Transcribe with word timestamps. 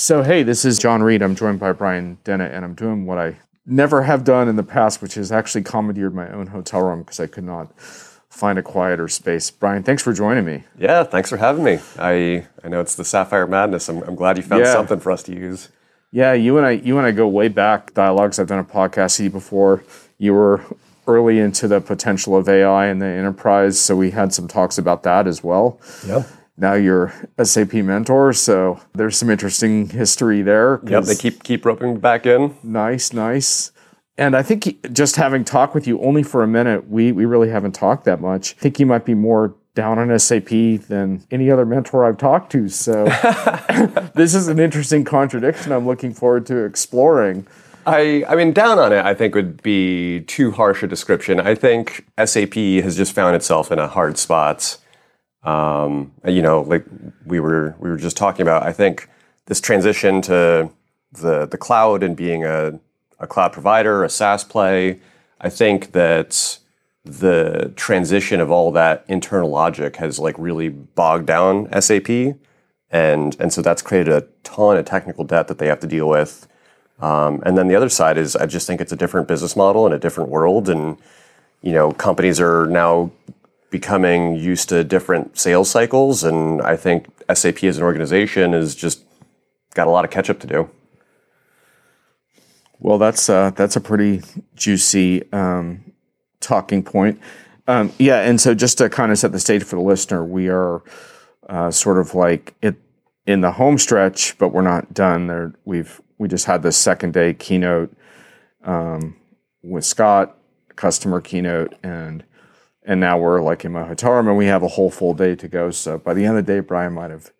So, 0.00 0.22
hey, 0.22 0.42
this 0.44 0.64
is 0.64 0.78
Jon 0.78 1.02
Reed. 1.02 1.20
I'm 1.20 1.34
joined 1.36 1.60
by 1.60 1.72
Brian 1.72 2.16
Dennett, 2.24 2.54
and 2.54 2.64
I'm 2.64 2.72
doing 2.72 3.04
what 3.04 3.18
I 3.18 3.36
never 3.66 4.00
have 4.04 4.24
done 4.24 4.48
in 4.48 4.56
the 4.56 4.62
past, 4.62 5.02
which 5.02 5.18
is 5.18 5.30
actually 5.30 5.62
commandeered 5.62 6.14
my 6.14 6.26
own 6.30 6.46
hotel 6.46 6.80
room 6.80 7.00
because 7.00 7.20
I 7.20 7.26
could 7.26 7.44
not 7.44 7.78
find 7.78 8.58
a 8.58 8.62
quieter 8.62 9.08
space. 9.08 9.50
Brian, 9.50 9.82
thanks 9.82 10.02
for 10.02 10.14
joining 10.14 10.46
me. 10.46 10.64
Yeah, 10.78 11.04
thanks 11.04 11.28
for 11.28 11.36
having 11.36 11.64
me. 11.64 11.80
I, 11.98 12.46
I 12.64 12.68
know 12.68 12.80
it's 12.80 12.94
the 12.94 13.04
Sapphire 13.04 13.46
Madness. 13.46 13.90
I'm, 13.90 14.02
I'm 14.04 14.14
glad 14.14 14.38
you 14.38 14.42
found 14.42 14.64
Yeah. 14.64 14.72
something 14.72 15.00
for 15.00 15.12
us 15.12 15.22
to 15.24 15.34
use. 15.34 15.68
Yeah, 16.12 16.32
you 16.32 16.56
and 16.56 16.66
I, 16.66 16.70
you 16.70 16.96
and 16.96 17.06
I 17.06 17.10
go 17.10 17.28
way 17.28 17.48
back. 17.48 17.92
Dialogues. 17.92 18.38
I've 18.38 18.46
done 18.46 18.58
a 18.58 18.64
podcast 18.64 19.18
with 19.18 19.24
you 19.24 19.30
before. 19.30 19.84
You 20.16 20.32
were 20.32 20.64
early 21.06 21.40
into 21.40 21.68
the 21.68 21.82
potential 21.82 22.38
of 22.38 22.48
AI 22.48 22.86
in 22.86 23.00
the 23.00 23.06
enterprise, 23.06 23.78
so 23.78 23.96
we 23.96 24.12
had 24.12 24.32
some 24.32 24.48
talks 24.48 24.78
about 24.78 25.02
that 25.02 25.26
as 25.26 25.44
well. 25.44 25.78
Yeah. 26.06 26.22
Now 26.60 26.74
you're 26.74 27.12
SAP 27.42 27.72
mentor, 27.72 28.34
so 28.34 28.78
there's 28.94 29.16
some 29.16 29.30
interesting 29.30 29.88
history 29.88 30.42
there. 30.42 30.80
Yep, 30.86 31.04
they 31.04 31.16
keep 31.16 31.42
keep 31.42 31.64
roping 31.64 31.98
back 31.98 32.26
in. 32.26 32.54
Nice, 32.62 33.14
nice. 33.14 33.72
And 34.18 34.36
I 34.36 34.42
think 34.42 34.92
just 34.92 35.16
having 35.16 35.42
talked 35.42 35.74
with 35.74 35.86
you 35.86 35.98
only 36.02 36.22
for 36.22 36.42
a 36.42 36.46
minute, 36.46 36.88
we 36.88 37.12
we 37.12 37.24
really 37.24 37.48
haven't 37.48 37.72
talked 37.72 38.04
that 38.04 38.20
much. 38.20 38.54
I 38.58 38.60
think 38.60 38.78
you 38.78 38.84
might 38.84 39.06
be 39.06 39.14
more 39.14 39.54
down 39.74 39.98
on 39.98 40.18
SAP 40.18 40.48
than 40.88 41.24
any 41.30 41.50
other 41.50 41.64
mentor 41.64 42.04
I've 42.04 42.18
talked 42.18 42.52
to. 42.52 42.68
So 42.68 43.04
this 44.14 44.34
is 44.34 44.48
an 44.48 44.58
interesting 44.58 45.04
contradiction 45.04 45.72
I'm 45.72 45.86
looking 45.86 46.12
forward 46.12 46.44
to 46.46 46.64
exploring. 46.64 47.46
I, 47.86 48.24
I 48.28 48.34
mean, 48.34 48.52
down 48.52 48.78
on 48.78 48.92
it, 48.92 49.04
I 49.04 49.14
think 49.14 49.34
would 49.34 49.62
be 49.62 50.20
too 50.20 50.50
harsh 50.50 50.82
a 50.82 50.86
description. 50.86 51.40
I 51.40 51.54
think 51.54 52.04
SAP 52.22 52.54
has 52.54 52.96
just 52.96 53.14
found 53.14 53.34
itself 53.34 53.72
in 53.72 53.78
a 53.78 53.88
hard 53.88 54.18
spot. 54.18 54.76
Um, 55.42 56.12
you 56.26 56.42
know, 56.42 56.62
like 56.62 56.84
we 57.24 57.40
were 57.40 57.74
we 57.78 57.88
were 57.88 57.96
just 57.96 58.16
talking 58.16 58.42
about. 58.42 58.62
I 58.62 58.72
think 58.72 59.08
this 59.46 59.60
transition 59.60 60.20
to 60.22 60.70
the 61.12 61.46
the 61.46 61.58
cloud 61.58 62.02
and 62.02 62.16
being 62.16 62.44
a, 62.44 62.78
a 63.18 63.26
cloud 63.26 63.52
provider, 63.52 64.04
a 64.04 64.10
SaaS 64.10 64.44
play. 64.44 65.00
I 65.40 65.48
think 65.48 65.92
that 65.92 66.58
the 67.04 67.72
transition 67.76 68.40
of 68.40 68.50
all 68.50 68.70
that 68.72 69.04
internal 69.08 69.50
logic 69.50 69.96
has 69.96 70.18
like 70.18 70.36
really 70.38 70.68
bogged 70.68 71.26
down 71.26 71.68
SAP, 71.80 72.10
and 72.90 73.36
and 73.40 73.52
so 73.52 73.62
that's 73.62 73.82
created 73.82 74.12
a 74.12 74.26
ton 74.42 74.76
of 74.76 74.84
technical 74.84 75.24
debt 75.24 75.48
that 75.48 75.58
they 75.58 75.66
have 75.66 75.80
to 75.80 75.86
deal 75.86 76.08
with. 76.08 76.46
Um, 77.00 77.42
and 77.46 77.56
then 77.56 77.68
the 77.68 77.74
other 77.74 77.88
side 77.88 78.18
is 78.18 78.36
I 78.36 78.44
just 78.44 78.66
think 78.66 78.80
it's 78.82 78.92
a 78.92 78.96
different 78.96 79.26
business 79.26 79.56
model 79.56 79.86
and 79.86 79.94
a 79.94 79.98
different 79.98 80.28
world, 80.28 80.68
and 80.68 80.98
you 81.62 81.72
know 81.72 81.92
companies 81.92 82.38
are 82.40 82.66
now 82.66 83.10
becoming 83.70 84.36
used 84.36 84.68
to 84.68 84.84
different 84.84 85.38
sales 85.38 85.70
cycles, 85.70 86.24
and 86.24 86.60
I 86.62 86.76
think 86.76 87.06
SAP 87.32 87.64
as 87.64 87.78
an 87.78 87.84
organization 87.84 88.52
has 88.52 88.74
just 88.74 89.04
got 89.74 89.86
a 89.86 89.90
lot 89.90 90.04
of 90.04 90.10
catch 90.10 90.28
up 90.28 90.40
to 90.40 90.46
do. 90.46 90.70
Well, 92.78 92.98
that's 92.98 93.28
uh, 93.28 93.50
that's 93.50 93.76
a 93.76 93.80
pretty 93.80 94.22
juicy 94.56 95.30
um, 95.32 95.92
talking 96.40 96.82
point. 96.82 97.20
Um, 97.68 97.92
yeah, 97.98 98.22
and 98.22 98.40
so 98.40 98.54
just 98.54 98.78
to 98.78 98.88
kind 98.88 99.12
of 99.12 99.18
set 99.18 99.32
the 99.32 99.38
stage 99.38 99.62
for 99.62 99.76
the 99.76 99.82
listener, 99.82 100.24
we 100.24 100.48
are 100.48 100.82
uh, 101.48 101.70
sort 101.70 101.98
of 101.98 102.14
like 102.14 102.54
it 102.62 102.76
in 103.26 103.42
the 103.42 103.52
home 103.52 103.78
stretch, 103.78 104.36
but 104.38 104.48
we're 104.48 104.62
not 104.62 104.92
done. 104.94 105.26
There, 105.26 105.54
we've 105.64 106.00
we 106.18 106.26
just 106.26 106.46
had 106.46 106.62
this 106.62 106.76
second 106.76 107.12
day 107.12 107.34
keynote 107.34 107.94
um, 108.64 109.16
with 109.62 109.84
Scott, 109.84 110.36
customer 110.76 111.20
keynote, 111.20 111.74
and 111.82 112.24
and 112.84 113.00
now 113.00 113.18
we're 113.18 113.40
like 113.40 113.64
in 113.64 113.72
my 113.72 113.84
hotel 113.84 114.12
room, 114.12 114.28
and 114.28 114.36
we 114.36 114.46
have 114.46 114.62
a 114.62 114.68
whole 114.68 114.90
full 114.90 115.14
day 115.14 115.34
to 115.36 115.48
go. 115.48 115.70
So 115.70 115.98
by 115.98 116.14
the 116.14 116.24
end 116.24 116.38
of 116.38 116.46
the 116.46 116.52
day, 116.54 116.60
Brian 116.60 116.94
might 116.94 117.10
have 117.10 117.30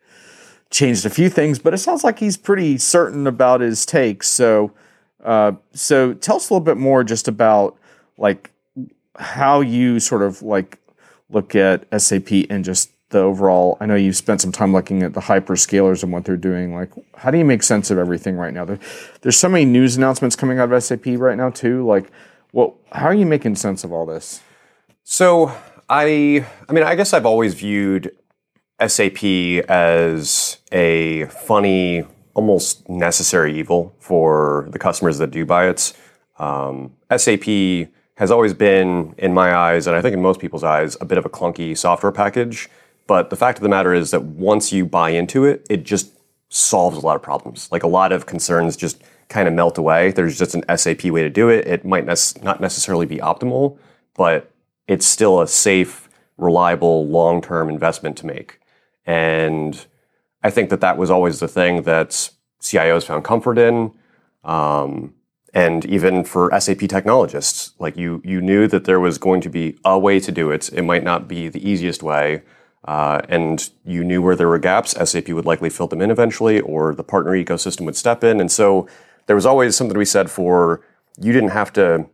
changed 0.71 1.05
a 1.05 1.11
few 1.11 1.29
things, 1.29 1.59
but 1.59 1.75
it 1.75 1.79
sounds 1.79 2.05
like 2.05 2.19
he's 2.19 2.37
pretty 2.37 2.79
certain 2.79 3.27
about 3.27 3.61
his 3.61 3.85
takes. 3.87 4.29
So. 4.29 4.73
Uh, 5.23 5.53
so 5.75 6.15
tell 6.15 6.37
us 6.37 6.49
a 6.49 6.55
little 6.55 6.65
bit 6.65 6.79
more 6.79 7.05
just 7.05 7.29
about 7.29 7.77
like 8.17 8.51
how 9.17 9.61
you 9.61 10.01
sort 10.01 10.23
of 10.23 10.43
like 10.43 10.79
look 11.29 11.55
at 11.55 11.85
SAP 12.01 12.31
and 12.49 12.65
just 12.65 12.91
the 13.11 13.19
overall. 13.19 13.77
I 13.81 13.87
know 13.87 13.95
you've 13.95 14.17
spent 14.17 14.41
some 14.41 14.53
time 14.53 14.73
looking 14.73 15.03
at 15.03 15.15
the 15.15 15.21
hyperscalers 15.21 16.03
and 16.03 16.13
what 16.13 16.25
they're 16.25 16.37
doing. 16.37 16.75
Like, 16.75 16.91
how 17.15 17.31
do 17.31 17.39
you 17.39 17.45
make 17.45 17.63
sense 17.63 17.91
of 17.91 17.99
everything 17.99 18.37
right 18.37 18.55
now? 18.55 18.65
There, 18.65 18.79
there's 19.23 19.37
so 19.37 19.49
many 19.49 19.65
news 19.65 19.97
announcements 19.97 20.37
coming 20.37 20.59
out 20.59 20.73
of 20.73 20.83
SAP 20.83 21.07
right 21.07 21.37
now 21.37 21.51
too. 21.51 21.87
Like, 21.87 22.11
what? 22.53 22.75
How 22.93 23.07
are 23.07 23.15
you 23.15 23.27
making 23.27 23.57
sense 23.57 23.85
of 23.85 23.93
all 23.93 24.07
this? 24.07 24.41
So 25.13 25.53
I, 25.89 26.47
I 26.69 26.73
mean, 26.73 26.85
I 26.85 26.95
guess 26.95 27.13
I've 27.13 27.27
always 27.27 27.55
viewed 27.55 28.13
SAP 28.79 29.25
as 29.69 30.59
a 30.71 31.25
funny, 31.25 32.05
almost 32.35 32.89
necessary 32.89 33.59
evil 33.59 33.93
for 33.99 34.69
the 34.71 34.79
customers 34.79 35.19
that 35.19 35.33
do 35.33 35.45
buy 35.45 35.69
it. 35.69 35.95
Um, 36.39 36.95
SAP 37.15 37.89
has 38.19 38.31
always 38.31 38.55
been, 38.55 39.17
in 39.19 39.35
my 39.35 39.53
eyes, 39.53 39.89
and 39.89 39.97
I 39.97 40.01
think 40.01 40.15
in 40.15 40.23
most 40.23 40.39
people's 40.39 40.63
eyes, 40.63 40.97
a 41.01 41.05
bit 41.05 41.19
of 41.19 41.27
a 41.27 41.29
clunky 41.29 41.77
software 41.77 42.13
package. 42.13 42.71
But 43.09 43.31
the 43.31 43.37
fact 43.37 43.59
of 43.59 43.65
the 43.65 43.69
matter 43.69 43.93
is 43.93 44.13
that 44.13 44.23
once 44.23 44.73
you 44.73 44.87
buy 44.87 45.11
into 45.11 45.45
it, 45.45 45.67
it 45.69 45.83
just 45.83 46.13
solves 46.51 46.97
a 46.97 47.01
lot 47.01 47.17
of 47.17 47.23
problems. 47.23 47.69
Like 47.73 47.83
a 47.83 47.89
lot 47.89 48.13
of 48.13 48.27
concerns 48.27 48.77
just 48.77 49.03
kind 49.29 49.49
of 49.49 49.55
melt 49.55 49.77
away. 49.77 50.13
There's 50.13 50.39
just 50.39 50.55
an 50.55 50.63
SAP 50.79 51.07
way 51.07 51.25
to 51.25 51.31
do 51.31 51.49
it. 51.49 51.67
It 51.67 51.85
might 51.85 52.07
nec- 52.07 52.45
not 52.45 52.61
necessarily 52.61 53.07
be 53.07 53.17
optimal, 53.17 53.77
but 54.15 54.53
it's 54.91 55.07
still 55.07 55.41
a 55.41 55.47
safe, 55.47 56.09
reliable, 56.37 57.07
long 57.07 57.41
term 57.41 57.69
investment 57.71 58.17
to 58.19 58.27
make. 58.27 58.59
And 59.07 59.87
I 60.43 60.51
think 60.51 60.69
that 60.71 60.81
that 60.81 60.99
was 60.99 61.11
always 61.11 61.39
the 61.39 61.47
thing 61.47 61.83
that 61.83 62.31
CIOs 62.61 63.05
found 63.05 63.23
comfort 63.23 63.57
in. 63.57 63.93
Um, 64.43 65.15
and 65.55 65.85
even 65.85 66.25
for 66.25 66.51
SAP 66.59 66.81
technologists, 66.89 67.73
like 67.79 67.97
you, 67.97 68.21
you 68.25 68.41
knew 68.41 68.67
that 68.67 68.85
there 68.85 68.99
was 68.99 69.17
going 69.17 69.41
to 69.43 69.49
be 69.49 69.79
a 69.85 69.97
way 69.97 70.19
to 70.19 70.33
do 70.33 70.51
it. 70.51 70.69
It 70.73 70.83
might 70.83 71.05
not 71.05 71.29
be 71.29 71.49
the 71.49 71.69
easiest 71.69 72.03
way, 72.03 72.43
uh, 72.85 73.21
and 73.29 73.71
you 73.85 74.03
knew 74.03 74.23
where 74.23 74.35
there 74.35 74.49
were 74.49 74.59
gaps. 74.59 74.97
SAP 75.09 75.29
would 75.29 75.47
likely 75.47 75.71
fill 75.71 75.87
them 75.87 76.03
in 76.03 76.11
eventually, 76.11 76.61
or 76.61 76.95
the 76.97 77.05
partner 77.05 77.33
ecosystem 77.33 77.85
would 77.85 77.97
step 77.97 78.25
in. 78.25 78.41
And 78.41 78.51
so 78.51 78.89
there 79.27 79.37
was 79.37 79.47
always 79.47 79.77
something 79.77 79.95
to 79.95 79.99
be 80.01 80.05
said 80.05 80.31
for 80.31 80.83
you 81.21 81.33
didn't 81.33 81.51
have 81.51 81.73
to 81.75 82.09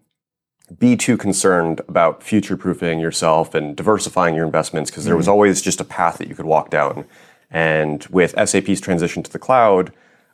be 0.79 0.97
too 0.97 1.17
concerned 1.17 1.81
about 1.89 2.23
future 2.23 2.57
proofing 2.57 2.99
yourself 2.99 3.55
and 3.55 3.77
diversifying 3.77 4.35
your 4.35 4.45
investments 4.45 4.91
because 4.91 5.05
there 5.05 5.17
was 5.17 5.29
always 5.29 5.63
just 5.63 5.81
a 5.81 5.85
path 5.85 6.19
that 6.19 6.29
you 6.29 6.35
could 6.35 6.47
walk 6.47 6.71
down. 6.71 7.05
And 7.51 8.05
with 8.07 8.35
SAP's 8.49 8.81
transition 8.81 9.23
to 9.23 9.33
the 9.33 9.39
cloud, 9.39 9.93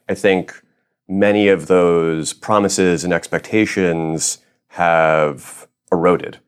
I 0.08 0.14
think 0.14 0.62
many 1.06 1.48
of 1.48 1.66
those 1.66 2.32
promises 2.32 3.04
and 3.04 3.12
expectations 3.12 4.38
have 4.68 5.68
eroded. 5.90 6.38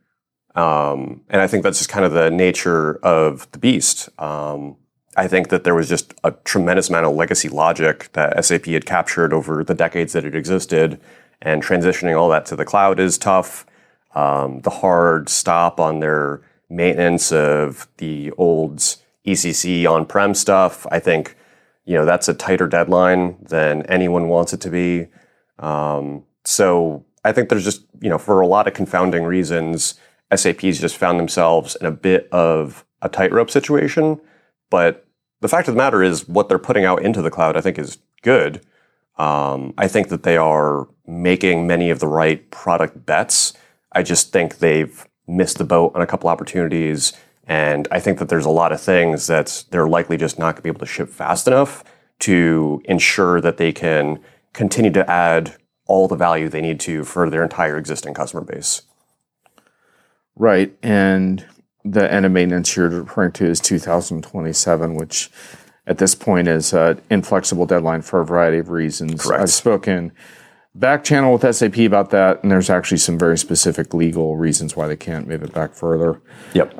Um, 0.54 1.22
and 1.28 1.42
I 1.42 1.46
think 1.46 1.62
that's 1.62 1.78
just 1.78 1.90
kind 1.90 2.04
of 2.04 2.12
the 2.12 2.30
nature 2.30 2.94
of 3.02 3.50
the 3.52 3.58
beast. 3.58 4.08
Um, 4.18 4.76
I 5.16 5.28
think 5.28 5.48
that 5.48 5.64
there 5.64 5.74
was 5.74 5.88
just 5.88 6.14
a 6.24 6.32
tremendous 6.44 6.88
amount 6.88 7.06
of 7.06 7.14
legacy 7.14 7.48
logic 7.48 8.10
that 8.12 8.42
SAP 8.44 8.66
had 8.66 8.86
captured 8.86 9.32
over 9.32 9.62
the 9.62 9.74
decades 9.74 10.12
that 10.12 10.24
it 10.24 10.34
existed, 10.34 11.00
and 11.42 11.62
transitioning 11.62 12.18
all 12.18 12.28
that 12.30 12.46
to 12.46 12.56
the 12.56 12.64
cloud 12.64 12.98
is 12.98 13.18
tough. 13.18 13.66
Um, 14.14 14.60
the 14.60 14.70
hard 14.70 15.28
stop 15.28 15.80
on 15.80 16.00
their 16.00 16.42
maintenance 16.70 17.32
of 17.32 17.88
the 17.98 18.30
old 18.32 18.78
ECC 19.26 19.90
on-prem 19.90 20.34
stuff, 20.34 20.86
I 20.90 20.98
think, 20.98 21.36
you 21.84 21.94
know, 21.94 22.04
that's 22.04 22.28
a 22.28 22.34
tighter 22.34 22.66
deadline 22.66 23.36
than 23.40 23.82
anyone 23.86 24.28
wants 24.28 24.52
it 24.52 24.60
to 24.62 24.70
be. 24.70 25.08
Um, 25.58 26.24
so 26.44 27.04
I 27.24 27.32
think 27.32 27.48
there's 27.48 27.64
just, 27.64 27.82
you 28.00 28.08
know, 28.08 28.18
for 28.18 28.40
a 28.40 28.46
lot 28.46 28.68
of 28.68 28.74
confounding 28.74 29.24
reasons, 29.24 29.94
SAP's 30.34 30.80
just 30.80 30.96
found 30.96 31.18
themselves 31.18 31.76
in 31.80 31.86
a 31.86 31.90
bit 31.90 32.28
of 32.32 32.84
a 33.02 33.08
tightrope 33.08 33.50
situation. 33.50 34.20
But 34.70 35.06
the 35.40 35.48
fact 35.48 35.68
of 35.68 35.74
the 35.74 35.78
matter 35.78 36.02
is, 36.02 36.28
what 36.28 36.48
they're 36.48 36.58
putting 36.58 36.84
out 36.84 37.02
into 37.02 37.22
the 37.22 37.30
cloud, 37.30 37.56
I 37.56 37.60
think, 37.60 37.78
is 37.78 37.98
good. 38.22 38.64
Um, 39.16 39.74
I 39.78 39.88
think 39.88 40.08
that 40.08 40.22
they 40.22 40.36
are 40.36 40.88
making 41.06 41.66
many 41.66 41.90
of 41.90 42.00
the 42.00 42.06
right 42.06 42.50
product 42.50 43.06
bets. 43.06 43.52
I 43.94 44.02
just 44.02 44.32
think 44.32 44.58
they've 44.58 45.06
missed 45.26 45.58
the 45.58 45.64
boat 45.64 45.92
on 45.94 46.02
a 46.02 46.06
couple 46.06 46.28
opportunities. 46.28 47.12
And 47.46 47.88
I 47.90 48.00
think 48.00 48.18
that 48.18 48.28
there's 48.28 48.46
a 48.46 48.50
lot 48.50 48.72
of 48.72 48.80
things 48.80 49.26
that 49.26 49.64
they're 49.70 49.88
likely 49.88 50.16
just 50.16 50.38
not 50.38 50.54
going 50.54 50.56
to 50.56 50.62
be 50.62 50.68
able 50.70 50.80
to 50.80 50.86
ship 50.86 51.08
fast 51.08 51.46
enough 51.46 51.84
to 52.20 52.82
ensure 52.86 53.40
that 53.40 53.56
they 53.56 53.72
can 53.72 54.20
continue 54.52 54.90
to 54.92 55.10
add 55.10 55.56
all 55.86 56.08
the 56.08 56.16
value 56.16 56.48
they 56.48 56.62
need 56.62 56.80
to 56.80 57.04
for 57.04 57.28
their 57.28 57.42
entire 57.42 57.76
existing 57.76 58.14
customer 58.14 58.42
base. 58.42 58.82
Right. 60.36 60.74
And 60.82 61.44
the 61.84 62.10
end 62.10 62.24
of 62.24 62.32
maintenance 62.32 62.76
you're 62.76 62.88
referring 62.88 63.32
to 63.32 63.46
is 63.46 63.60
2027, 63.60 64.94
which 64.94 65.30
at 65.86 65.98
this 65.98 66.14
point 66.14 66.48
is 66.48 66.72
an 66.72 67.00
inflexible 67.10 67.66
deadline 67.66 68.00
for 68.00 68.20
a 68.20 68.24
variety 68.24 68.58
of 68.58 68.70
reasons. 68.70 69.22
Correct. 69.22 69.42
I've 69.42 69.50
spoken 69.50 70.12
back 70.74 71.04
channel 71.04 71.32
with 71.32 71.54
SAP 71.54 71.78
about 71.78 72.10
that, 72.10 72.42
and 72.42 72.50
there's 72.50 72.70
actually 72.70 72.98
some 72.98 73.18
very 73.18 73.38
specific 73.38 73.94
legal 73.94 74.36
reasons 74.36 74.76
why 74.76 74.86
they 74.86 74.96
can't 74.96 75.28
move 75.28 75.42
it 75.42 75.52
back 75.52 75.74
further. 75.74 76.20
Yep. 76.54 76.78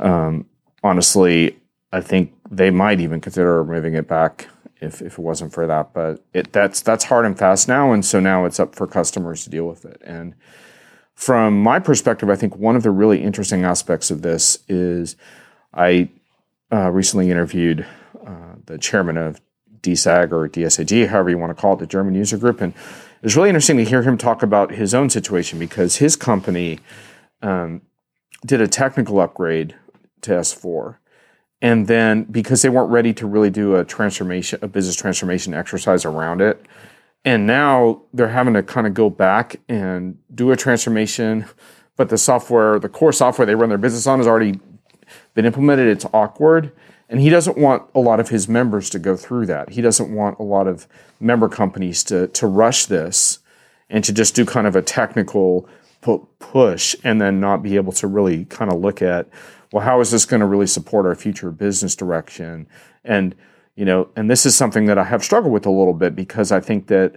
honestly, 0.83 1.59
I 1.93 2.01
think 2.01 2.33
they 2.51 2.71
might 2.71 3.01
even 3.01 3.21
consider 3.21 3.65
moving 3.65 3.95
it 3.95 4.09
back 4.09 4.49
if, 4.81 5.01
if 5.01 5.13
it 5.15 5.19
wasn't 5.19 5.53
for 5.53 5.67
that. 5.67 5.93
But 5.93 6.25
it 6.33 6.53
that's 6.53 6.81
that's 6.81 7.05
hard 7.05 7.25
and 7.25 7.39
fast 7.39 7.69
now, 7.69 7.93
and 7.93 8.05
so 8.05 8.21
now 8.21 8.45
it's 8.45 8.61
up 8.61 8.75
for 8.75 8.87
customers 8.87 9.45
to 9.45 9.51
deal 9.51 9.67
with 9.67 9.85
it. 9.85 10.01
And 10.05 10.35
from 11.15 11.61
my 11.63 11.79
perspective, 11.79 12.29
I 12.29 12.37
think 12.37 12.57
one 12.57 12.77
of 12.77 12.83
the 12.83 12.91
really 12.91 13.23
interesting 13.23 13.65
aspects 13.65 14.11
of 14.11 14.23
this 14.23 14.59
is 14.69 15.17
I 15.73 16.11
uh, 16.73 16.91
recently 16.91 17.31
interviewed 17.31 17.87
uh, 18.27 18.57
the 18.67 18.79
chairman 18.79 19.17
of 19.17 19.41
DSAG 19.81 20.33
or 20.33 20.49
DSAG, 20.49 21.09
however 21.09 21.31
you 21.31 21.39
want 21.39 21.55
to 21.55 21.61
call 21.61 21.75
it, 21.75 21.79
the 21.79 21.87
German 21.87 22.15
user 22.15 22.39
group, 22.39 22.61
and 22.61 22.75
it 23.25 23.29
was 23.29 23.37
really 23.37 23.49
interesting 23.49 23.79
to 23.79 23.85
hear 23.85 24.03
him 24.03 24.19
talk 24.19 24.43
about 24.43 24.71
his 24.71 24.93
own 24.93 25.09
situation 25.09 25.59
because 25.59 25.97
his 25.97 26.15
company 26.15 26.79
um, 27.41 27.81
did 28.45 28.61
a 28.61 28.69
technical 28.69 29.19
upgrade 29.19 29.75
to 30.21 30.33
S4 30.33 30.99
and 31.63 31.87
then 31.87 32.25
because 32.25 32.61
they 32.61 32.69
weren't 32.69 32.91
ready 32.91 33.15
to 33.15 33.27
really 33.27 33.49
do 33.49 33.77
a 33.77 33.83
transformation 33.83 34.59
a 34.61 34.69
business 34.69 34.95
transformation 34.95 35.55
exercise 35.55 36.05
around 36.05 36.43
it 36.43 36.67
and 37.25 37.47
now 37.47 38.03
they're 38.13 38.29
having 38.29 38.53
to 38.53 38.63
kind 38.63 38.87
of 38.87 38.93
go 38.93 39.09
back 39.09 39.57
and 39.71 40.19
do 40.35 40.51
a 40.51 40.57
transformation 40.57 41.47
but 41.97 42.11
the 42.11 42.19
software 42.19 42.79
the 42.79 42.91
core 42.91 43.11
software 43.11 43.47
they 43.47 43.55
run 43.55 43.71
their 43.71 43.79
business 43.79 44.07
on 44.07 44.19
has 44.19 44.27
already 44.27 44.61
been 45.33 45.47
implemented. 45.47 45.89
It's 45.89 46.05
awkward 46.13 46.73
and 47.15 47.23
he 47.23 47.31
doesn't 47.31 47.57
want 47.57 47.83
a 47.95 48.01
lot 48.01 48.21
of 48.21 48.29
his 48.29 48.49
members 48.49 48.91
to 48.91 48.99
go 48.99 49.17
through 49.17 49.47
that 49.47 49.71
he 49.71 49.81
doesn't 49.81 50.15
want 50.15 50.39
a 50.39 50.43
lot 50.43 50.67
of 50.67 50.87
member 51.21 51.49
companies 51.49 52.03
to 52.05 52.27
to 52.29 52.47
rush 52.47 52.87
this 52.87 53.39
and 53.89 54.05
to 54.05 54.13
just 54.13 54.35
do 54.35 54.45
kind 54.45 54.67
of 54.67 54.77
a 54.77 54.83
technical 54.83 55.69
pu- 56.01 56.27
push 56.39 56.97
and 57.05 57.21
then 57.21 57.41
not 57.41 57.63
be 57.63 57.77
able 57.77 57.93
to 57.93 58.07
really 58.07 58.45
kind 58.47 58.71
of 58.73 58.81
look 58.81 59.01
at 59.03 59.29
well, 59.75 59.83
how 59.83 59.99
is 59.99 60.13
this 60.13 60.25
going 60.25 60.39
to 60.39 60.47
really 60.47 60.69
support 60.69 61.05
our 61.05 61.17
future 61.17 61.51
business 61.51 61.97
direction? 61.97 62.69
And 63.05 63.35
you 63.75 63.85
know, 63.85 64.09
and 64.15 64.31
this 64.31 64.47
is 64.47 64.55
something 64.55 64.87
that 64.87 64.99
I 64.99 65.05
have 65.05 65.25
struggled 65.25 65.53
with 65.53 65.67
a 65.67 65.71
little 65.71 65.95
bit 65.95 66.15
because 66.15 66.53
I 66.53 66.61
think 66.61 66.87
that 66.87 67.17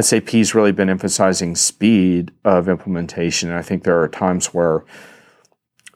SAP's 0.00 0.54
really 0.54 0.72
been 0.72 0.88
emphasizing 0.88 1.54
speed 1.54 2.30
of 2.42 2.70
implementation. 2.70 3.50
And 3.50 3.58
I 3.58 3.60
think 3.60 3.84
there 3.84 4.00
are 4.00 4.08
times 4.08 4.54
where 4.54 4.82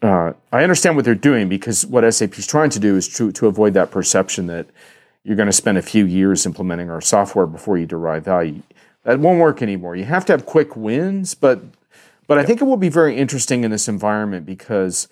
uh, 0.04 0.34
I 0.52 0.62
understand 0.62 0.96
what 0.96 1.06
they're 1.06 1.14
doing 1.14 1.48
because 1.48 1.86
what 1.86 2.10
SAP 2.12 2.38
is 2.38 2.46
trying 2.46 2.68
to 2.70 2.78
do 2.78 2.94
is 2.96 3.08
to, 3.16 3.32
to 3.32 3.46
avoid 3.46 3.72
that 3.72 3.90
perception 3.90 4.46
that 4.48 4.66
you're 5.24 5.36
going 5.36 5.46
to 5.46 5.52
spend 5.52 5.78
a 5.78 5.82
few 5.82 6.04
years 6.04 6.44
implementing 6.44 6.90
our 6.90 7.00
software 7.00 7.46
before 7.46 7.78
you 7.78 7.86
derive 7.86 8.22
value. 8.22 8.62
That 9.04 9.18
won't 9.18 9.40
work 9.40 9.62
anymore. 9.62 9.96
You 9.96 10.04
have 10.04 10.26
to 10.26 10.32
have 10.34 10.44
quick 10.44 10.76
wins, 10.76 11.34
but 11.34 11.62
but 12.26 12.38
I 12.38 12.44
think 12.44 12.60
it 12.60 12.64
will 12.64 12.76
be 12.76 12.90
very 12.90 13.16
interesting 13.16 13.64
in 13.64 13.70
this 13.70 13.88
environment 13.88 14.44
because 14.44 15.08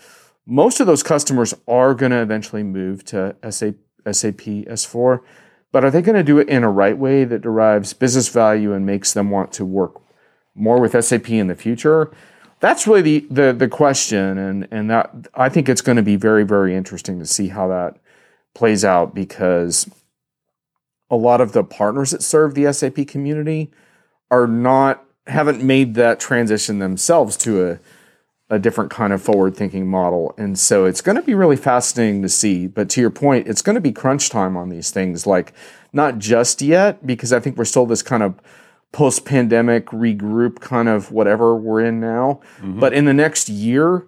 most 0.47 0.79
of 0.79 0.87
those 0.87 1.03
customers 1.03 1.55
are 1.67 1.95
going 1.95 2.13
to 2.13 2.21
eventually 2.21 2.63
move 2.63 3.05
to 3.07 3.35
SAP, 3.51 3.75
SAP 4.11 4.41
S4, 4.69 5.21
but 5.73 5.85
are 5.85 5.91
they 5.91 6.03
going 6.03 6.17
to 6.17 6.23
do 6.23 6.39
it 6.39 6.49
in 6.49 6.65
a 6.65 6.71
right 6.71 6.97
way 6.97 7.25
that 7.25 7.43
derives 7.43 7.93
business 7.93 8.29
value 8.29 8.73
and 8.73 8.85
makes 8.85 9.13
them 9.13 9.31
want 9.31 9.53
to 9.53 9.65
work 9.65 10.01
more 10.55 10.81
with 10.81 11.03
SAP 11.05 11.31
in 11.31 11.49
the 11.49 11.55
future? 11.55 12.11
That's 12.63 12.87
really 12.87 13.03
the, 13.03 13.27
the, 13.29 13.53
the 13.53 13.69
question, 13.69 14.39
and, 14.39 14.69
and 14.71 14.89
that 14.89 15.11
I 15.35 15.49
think 15.49 15.69
it's 15.69 15.81
going 15.81 15.97
to 15.97 16.03
be 16.03 16.15
very, 16.15 16.45
very 16.45 16.77
interesting 16.77 17.19
to 17.19 17.27
see 17.27 17.49
how 17.49 17.67
that 17.67 17.97
plays 18.55 18.85
out 18.85 19.17
because 19.17 19.91
a 21.11 21.17
lot 21.17 21.41
of 21.41 21.53
the 21.53 21.65
partners 21.65 22.13
that 22.13 22.23
serve 22.23 22.55
the 22.55 22.73
SAP 22.73 23.09
community 23.09 23.73
are 24.31 24.47
not 24.47 25.05
haven't 25.27 25.63
made 25.63 25.95
that 25.95 26.21
transition 26.21 26.79
themselves 26.79 27.37
to 27.39 27.69
a 27.69 27.81
a 28.49 28.61
different 28.61 28.91
kind 28.91 29.13
of 29.13 29.21
forward 29.23 29.57
thinking 29.57 29.89
model. 29.89 30.35
And 30.37 30.59
so 30.59 30.85
it's 30.85 31.01
going 31.01 31.17
to 31.17 31.23
be 31.23 31.33
really 31.33 31.57
fascinating 31.57 32.21
to 32.21 32.29
see. 32.29 32.67
But 32.67 32.91
to 32.91 33.01
your 33.01 33.11
point, 33.11 33.49
it's 33.49 33.63
going 33.63 33.77
to 33.77 33.81
be 33.81 33.93
crunch 33.93 34.29
time 34.29 34.59
on 34.59 34.69
these 34.69 34.91
things. 34.91 35.27
Like, 35.27 35.55
not 35.93 36.19
just 36.19 36.61
yet, 36.61 37.05
because 37.07 37.33
I 37.33 37.41
think 37.41 37.57
we're 37.57 37.65
still 37.65 37.87
this 37.87 38.03
kind 38.03 38.23
of 38.23 38.39
post 38.93 39.25
pandemic 39.25 39.87
regroup 39.87 40.61
kind 40.61 40.89
of 40.89 41.11
whatever 41.11 41.57
we're 41.57 41.85
in 41.85 41.99
now. 41.99 42.41
Mm-hmm. 42.59 42.79
But 42.79 42.93
in 42.93 43.07
the 43.07 43.15
next 43.15 43.49
year, 43.49 44.07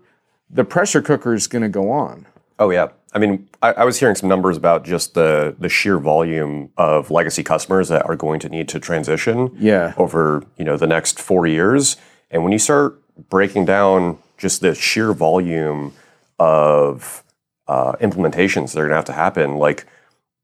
the 0.50 0.64
pressure 0.64 1.02
cooker 1.02 1.34
is 1.34 1.46
going 1.46 1.62
to 1.62 1.68
go 1.68 1.90
on. 1.90 2.26
Oh, 2.58 2.70
yeah. 2.70 2.88
I 3.12 3.18
mean, 3.18 3.48
I, 3.62 3.72
I, 3.72 3.84
was 3.84 3.98
hearing 3.98 4.16
some 4.16 4.28
numbers 4.28 4.56
about 4.56 4.84
just 4.84 5.14
the 5.14 5.54
the 5.58 5.68
sheer 5.68 5.98
volume 5.98 6.70
of 6.76 7.12
legacy 7.12 7.44
customers 7.44 7.88
that 7.88 8.04
are 8.06 8.16
going 8.16 8.40
to 8.40 8.48
need 8.48 8.68
to 8.70 8.80
transition 8.80 9.54
yeah. 9.56 9.94
over 9.96 10.42
you 10.56 10.64
know 10.64 10.76
the 10.76 10.88
next 10.88 11.20
four 11.20 11.46
years. 11.46 11.96
And 12.30 12.42
when 12.42 12.52
you 12.52 12.58
start 12.58 13.00
breaking 13.28 13.66
down 13.66 14.18
just 14.36 14.60
the 14.60 14.74
sheer 14.74 15.12
volume 15.12 15.92
of 16.40 17.22
uh, 17.68 17.92
implementations 18.00 18.72
that 18.72 18.80
are 18.80 18.88
going 18.88 18.90
to 18.90 18.96
have 18.96 19.04
to 19.04 19.12
happen, 19.12 19.56
like 19.58 19.86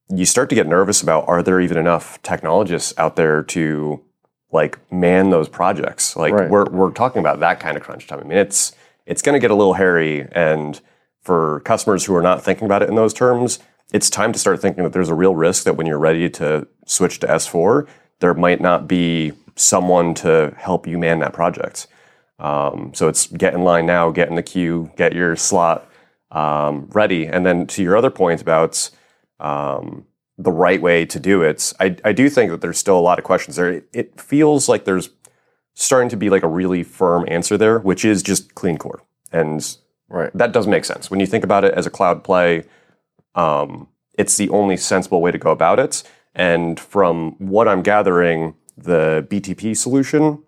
you 0.08 0.24
start 0.24 0.48
to 0.50 0.54
get 0.54 0.68
nervous 0.68 1.02
about 1.02 1.28
are 1.28 1.42
there 1.42 1.60
even 1.60 1.76
enough 1.76 2.22
technologists 2.22 2.94
out 2.96 3.16
there 3.16 3.42
to 3.42 4.00
like 4.52 4.78
man 4.92 5.30
those 5.30 5.48
projects? 5.48 6.16
Like 6.16 6.32
right. 6.32 6.50
we're 6.50 6.68
we're 6.70 6.90
talking 6.90 7.20
about 7.20 7.40
that 7.40 7.60
kind 7.60 7.76
of 7.76 7.82
crunch 7.82 8.06
time. 8.06 8.20
I 8.20 8.24
mean, 8.24 8.38
it's 8.38 8.72
it's 9.06 9.22
going 9.22 9.34
to 9.34 9.40
get 9.40 9.50
a 9.50 9.54
little 9.54 9.74
hairy, 9.74 10.28
and 10.32 10.80
for 11.22 11.60
customers 11.60 12.04
who 12.04 12.14
are 12.14 12.22
not 12.22 12.42
thinking 12.42 12.66
about 12.66 12.82
it 12.82 12.88
in 12.88 12.94
those 12.94 13.12
terms, 13.12 13.58
it's 13.92 14.08
time 14.08 14.32
to 14.32 14.38
start 14.38 14.60
thinking 14.60 14.84
that 14.84 14.92
there's 14.92 15.08
a 15.08 15.14
real 15.14 15.34
risk 15.34 15.64
that 15.64 15.76
when 15.76 15.86
you're 15.86 15.98
ready 15.98 16.30
to 16.30 16.66
switch 16.86 17.18
to 17.20 17.26
S4, 17.26 17.88
there 18.20 18.34
might 18.34 18.60
not 18.60 18.86
be 18.86 19.32
someone 19.56 20.14
to 20.14 20.54
help 20.56 20.86
you 20.86 20.98
man 20.98 21.18
that 21.18 21.32
project. 21.32 21.86
Um, 22.38 22.92
so 22.94 23.08
it's 23.08 23.26
get 23.26 23.52
in 23.52 23.62
line 23.62 23.86
now, 23.86 24.10
get 24.10 24.28
in 24.28 24.34
the 24.34 24.42
queue, 24.42 24.90
get 24.96 25.12
your 25.12 25.36
slot 25.36 25.90
um, 26.30 26.88
ready. 26.92 27.26
And 27.26 27.44
then 27.44 27.66
to 27.68 27.82
your 27.82 27.96
other 27.96 28.10
point 28.10 28.40
about 28.40 28.90
um, 29.38 30.06
the 30.42 30.52
right 30.52 30.80
way 30.80 31.04
to 31.04 31.20
do 31.20 31.42
it, 31.42 31.72
I, 31.78 31.96
I, 32.02 32.12
do 32.12 32.30
think 32.30 32.50
that 32.50 32.62
there's 32.62 32.78
still 32.78 32.98
a 32.98 33.00
lot 33.00 33.18
of 33.18 33.24
questions 33.24 33.56
there. 33.56 33.70
It, 33.70 33.88
it, 33.92 34.20
feels 34.20 34.68
like 34.68 34.84
there's 34.84 35.10
starting 35.74 36.08
to 36.08 36.16
be 36.16 36.30
like 36.30 36.42
a 36.42 36.48
really 36.48 36.82
firm 36.82 37.26
answer 37.28 37.58
there, 37.58 37.78
which 37.78 38.04
is 38.04 38.22
just 38.22 38.54
clean 38.54 38.78
core. 38.78 39.02
And 39.32 39.76
right. 40.08 40.30
that 40.34 40.52
does 40.52 40.66
make 40.66 40.86
sense. 40.86 41.10
When 41.10 41.20
you 41.20 41.26
think 41.26 41.44
about 41.44 41.64
it 41.64 41.74
as 41.74 41.86
a 41.86 41.90
cloud 41.90 42.24
play, 42.24 42.64
um, 43.34 43.88
it's 44.16 44.36
the 44.38 44.48
only 44.48 44.78
sensible 44.78 45.20
way 45.20 45.30
to 45.30 45.38
go 45.38 45.50
about 45.50 45.78
it. 45.78 46.02
And 46.34 46.80
from 46.80 47.32
what 47.38 47.68
I'm 47.68 47.82
gathering, 47.82 48.54
the 48.76 49.26
BTP 49.30 49.76
solution 49.76 50.42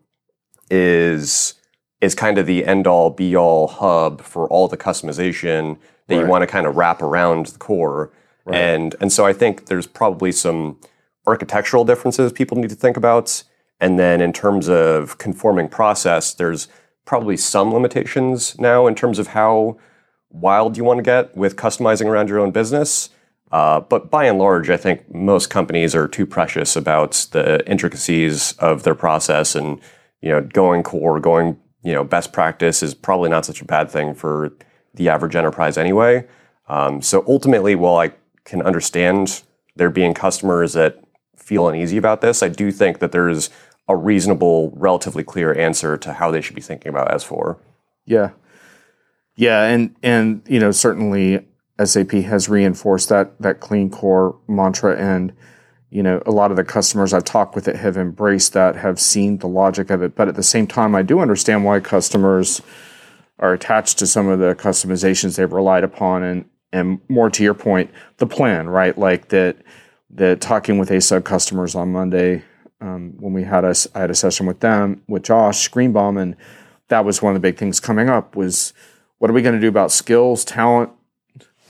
is 0.71 1.55
is 2.01 2.15
kind 2.17 2.37
of 2.37 2.47
the 2.47 2.65
end 2.67 2.87
all 2.87 3.11
be 3.11 3.37
all 3.37 3.69
hub 3.69 4.23
for 4.23 4.49
all 4.49 4.67
the 4.67 4.77
customization 4.77 5.79
that 6.09 6.17
right. 6.17 6.23
you 6.23 6.27
want 6.27 6.43
to 6.43 6.47
kind 6.47 6.67
of 6.67 6.77
wrap 6.77 7.01
around 7.01 7.47
the 7.47 7.59
core. 7.59 8.11
Right. 8.45 8.57
And 8.57 8.97
and 9.01 9.13
so 9.13 9.27
I 9.27 9.33
think 9.33 9.67
there's 9.67 9.87
probably 9.87 10.33
some 10.33 10.79
architectural 11.27 11.85
differences 11.85 12.33
people 12.33 12.57
need 12.57 12.71
to 12.71 12.77
think 12.77 12.97
about. 12.97 13.43
And 13.81 13.99
then 13.99 14.21
in 14.21 14.33
terms 14.33 14.69
of 14.69 15.19
conforming 15.19 15.69
process, 15.69 16.35
there's 16.35 16.69
probably 17.05 17.37
some 17.37 17.73
limitations 17.73 18.59
now 18.59 18.87
in 18.87 18.95
terms 18.95 19.19
of 19.19 19.29
how 19.29 19.79
wild 20.31 20.77
you 20.77 20.85
want 20.85 20.99
to 20.99 21.03
get 21.03 21.37
with 21.37 21.57
customizing 21.57 22.07
around 22.07 22.29
your 22.29 22.39
own 22.39 22.53
business. 22.53 23.11
Uh, 23.51 23.81
but 23.81 24.11
by 24.11 24.25
and 24.25 24.39
large, 24.39 24.71
I 24.71 24.77
think 24.77 25.13
most 25.15 25.51
companies 25.51 25.95
are 25.95 26.09
too 26.09 26.27
precious 26.27 26.75
about 26.75 27.27
the 27.33 27.69
intricacies 27.69 28.53
of 28.53 28.83
their 28.83 28.95
process 28.95 29.55
and 29.55 29.79
you 30.21 30.31
know 30.31 30.41
going 30.41 30.83
core, 30.83 31.21
going 31.21 31.59
you 31.83 31.93
know, 31.93 32.05
best 32.05 32.33
practice 32.33 32.83
is 32.83 32.95
probably 32.95 33.29
not 33.29 33.45
such 33.45 33.61
a 33.61 33.65
bad 33.65 33.91
thing 33.91 34.15
for 34.15 34.53
the 34.95 35.09
average 35.09 35.35
enterprise 35.35 35.77
anyway. 35.77 36.27
Um, 36.69 37.03
so 37.03 37.25
ultimately, 37.27 37.75
while 37.75 37.97
I 37.97 38.13
can 38.45 38.63
understand 38.63 39.43
there 39.77 39.91
being 39.91 40.15
customers 40.15 40.73
that 40.75 41.03
feel 41.37 41.69
uneasy 41.69 41.97
about 41.97 42.21
this, 42.21 42.43
I 42.43 42.49
do 42.49 42.71
think 42.71 42.99
that 42.99 43.13
there's 43.13 43.51
a 43.89 43.97
reasonable, 43.97 44.73
relatively 44.77 45.25
clear 45.25 45.57
answer 45.57 45.97
to 45.99 46.13
how 46.15 46.31
they 46.31 46.41
should 46.41 46.55
be 46.55 46.63
thinking 46.63 46.91
about 46.91 47.11
S4. 47.11 47.59
Yeah, 48.05 48.31
yeah, 49.37 49.65
and 49.65 49.95
and 50.03 50.43
you 50.47 50.61
know 50.61 50.73
certainly 50.73 51.47
SAP 51.83 52.13
has 52.13 52.49
reinforced 52.49 53.09
that 53.09 53.41
that 53.41 53.61
clean 53.61 53.91
core 53.91 54.39
mantra 54.49 54.97
and 54.97 55.33
you 55.93 56.03
know, 56.03 56.23
a 56.25 56.31
lot 56.31 56.51
of 56.51 56.57
the 56.57 56.65
customers 56.65 57.13
I've 57.13 57.25
talked 57.25 57.55
with 57.55 57.67
that 57.67 57.77
have 57.77 57.99
embraced 57.99 58.55
that 58.55 58.77
have 58.77 58.99
seen 58.99 59.37
the 59.37 59.47
logic 59.47 59.91
of 59.91 60.03
it. 60.03 60.17
But 60.17 60.27
at 60.27 60.37
the 60.37 60.43
same 60.43 60.67
time, 60.67 60.95
I 60.95 61.03
do 61.03 61.21
understand 61.21 61.67
why 61.67 61.81
customers 61.81 62.63
are 63.39 63.53
attached 63.53 63.99
to 63.99 64.07
some 64.07 64.27
of 64.27 64.39
the 64.39 64.55
customizations 64.55 65.37
they've 65.37 65.53
relied 65.53 65.85
upon, 65.85 66.23
and 66.23 66.47
and 66.73 67.01
more 67.09 67.31
to 67.31 67.43
your 67.43 67.55
point, 67.55 67.91
the 68.19 68.27
plan, 68.27 68.69
right? 68.69 68.97
Like 68.97 69.29
that. 69.29 69.57
That 70.15 70.43
talking 70.43 70.77
with 70.77 70.91
ASUG 70.91 71.25
customers 71.25 71.75
on 71.75 71.91
Monday 71.91 72.43
um, 72.83 73.15
when 73.19 73.33
we 73.33 73.45
had 73.45 73.65
us, 73.65 73.87
I 73.95 74.01
had 74.01 74.11
a 74.11 74.15
session 74.15 74.45
with 74.45 74.61
them 74.61 75.03
with 75.07 75.23
Josh 75.23 75.69
Greenbaum, 75.69 76.19
and 76.19 76.37
that 76.89 77.05
was 77.05 77.23
one 77.23 77.35
of 77.35 77.41
the 77.41 77.49
big 77.49 77.57
things 77.57 77.81
coming 77.81 78.09
up 78.09 78.37
was 78.37 78.75
what 79.19 79.31
are 79.31 79.35
we 79.35 79.41
going 79.41 79.55
to 79.55 79.61
do 79.61 79.69
about 79.69 79.93
skills, 79.93 80.45
talent? 80.45 80.91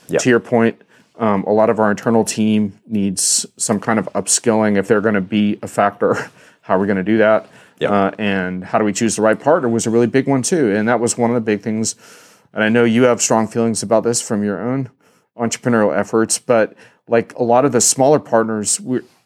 Yep. 0.09 0.21
To 0.23 0.29
your 0.29 0.39
point, 0.39 0.81
um, 1.17 1.43
a 1.43 1.53
lot 1.53 1.69
of 1.69 1.79
our 1.79 1.91
internal 1.91 2.25
team 2.25 2.79
needs 2.87 3.45
some 3.57 3.79
kind 3.79 3.99
of 3.99 4.09
upskilling 4.13 4.77
if 4.77 4.87
they're 4.87 5.01
going 5.01 5.13
to 5.13 5.21
be 5.21 5.59
a 5.61 5.67
factor. 5.67 6.15
how 6.61 6.75
are 6.75 6.79
we 6.79 6.87
going 6.87 6.97
to 6.97 7.03
do 7.03 7.19
that? 7.19 7.47
Yep. 7.79 7.91
Uh, 7.91 8.11
and 8.17 8.63
how 8.63 8.79
do 8.79 8.85
we 8.85 8.91
choose 8.91 9.15
the 9.15 9.21
right 9.21 9.39
partner 9.39 9.69
was 9.69 9.85
a 9.85 9.89
really 9.89 10.07
big 10.07 10.27
one 10.27 10.41
too. 10.41 10.75
And 10.75 10.87
that 10.87 10.99
was 10.99 11.17
one 11.17 11.29
of 11.29 11.35
the 11.35 11.41
big 11.41 11.61
things. 11.61 11.95
And 12.53 12.63
I 12.63 12.69
know 12.69 12.83
you 12.83 13.03
have 13.03 13.21
strong 13.21 13.47
feelings 13.47 13.81
about 13.81 14.03
this 14.03 14.21
from 14.21 14.43
your 14.43 14.61
own 14.61 14.91
entrepreneurial 15.37 15.97
efforts, 15.97 16.37
but 16.37 16.75
like 17.07 17.33
a 17.33 17.43
lot 17.43 17.65
of 17.65 17.71
the 17.71 17.81
smaller 17.81 18.19
partners, 18.19 18.79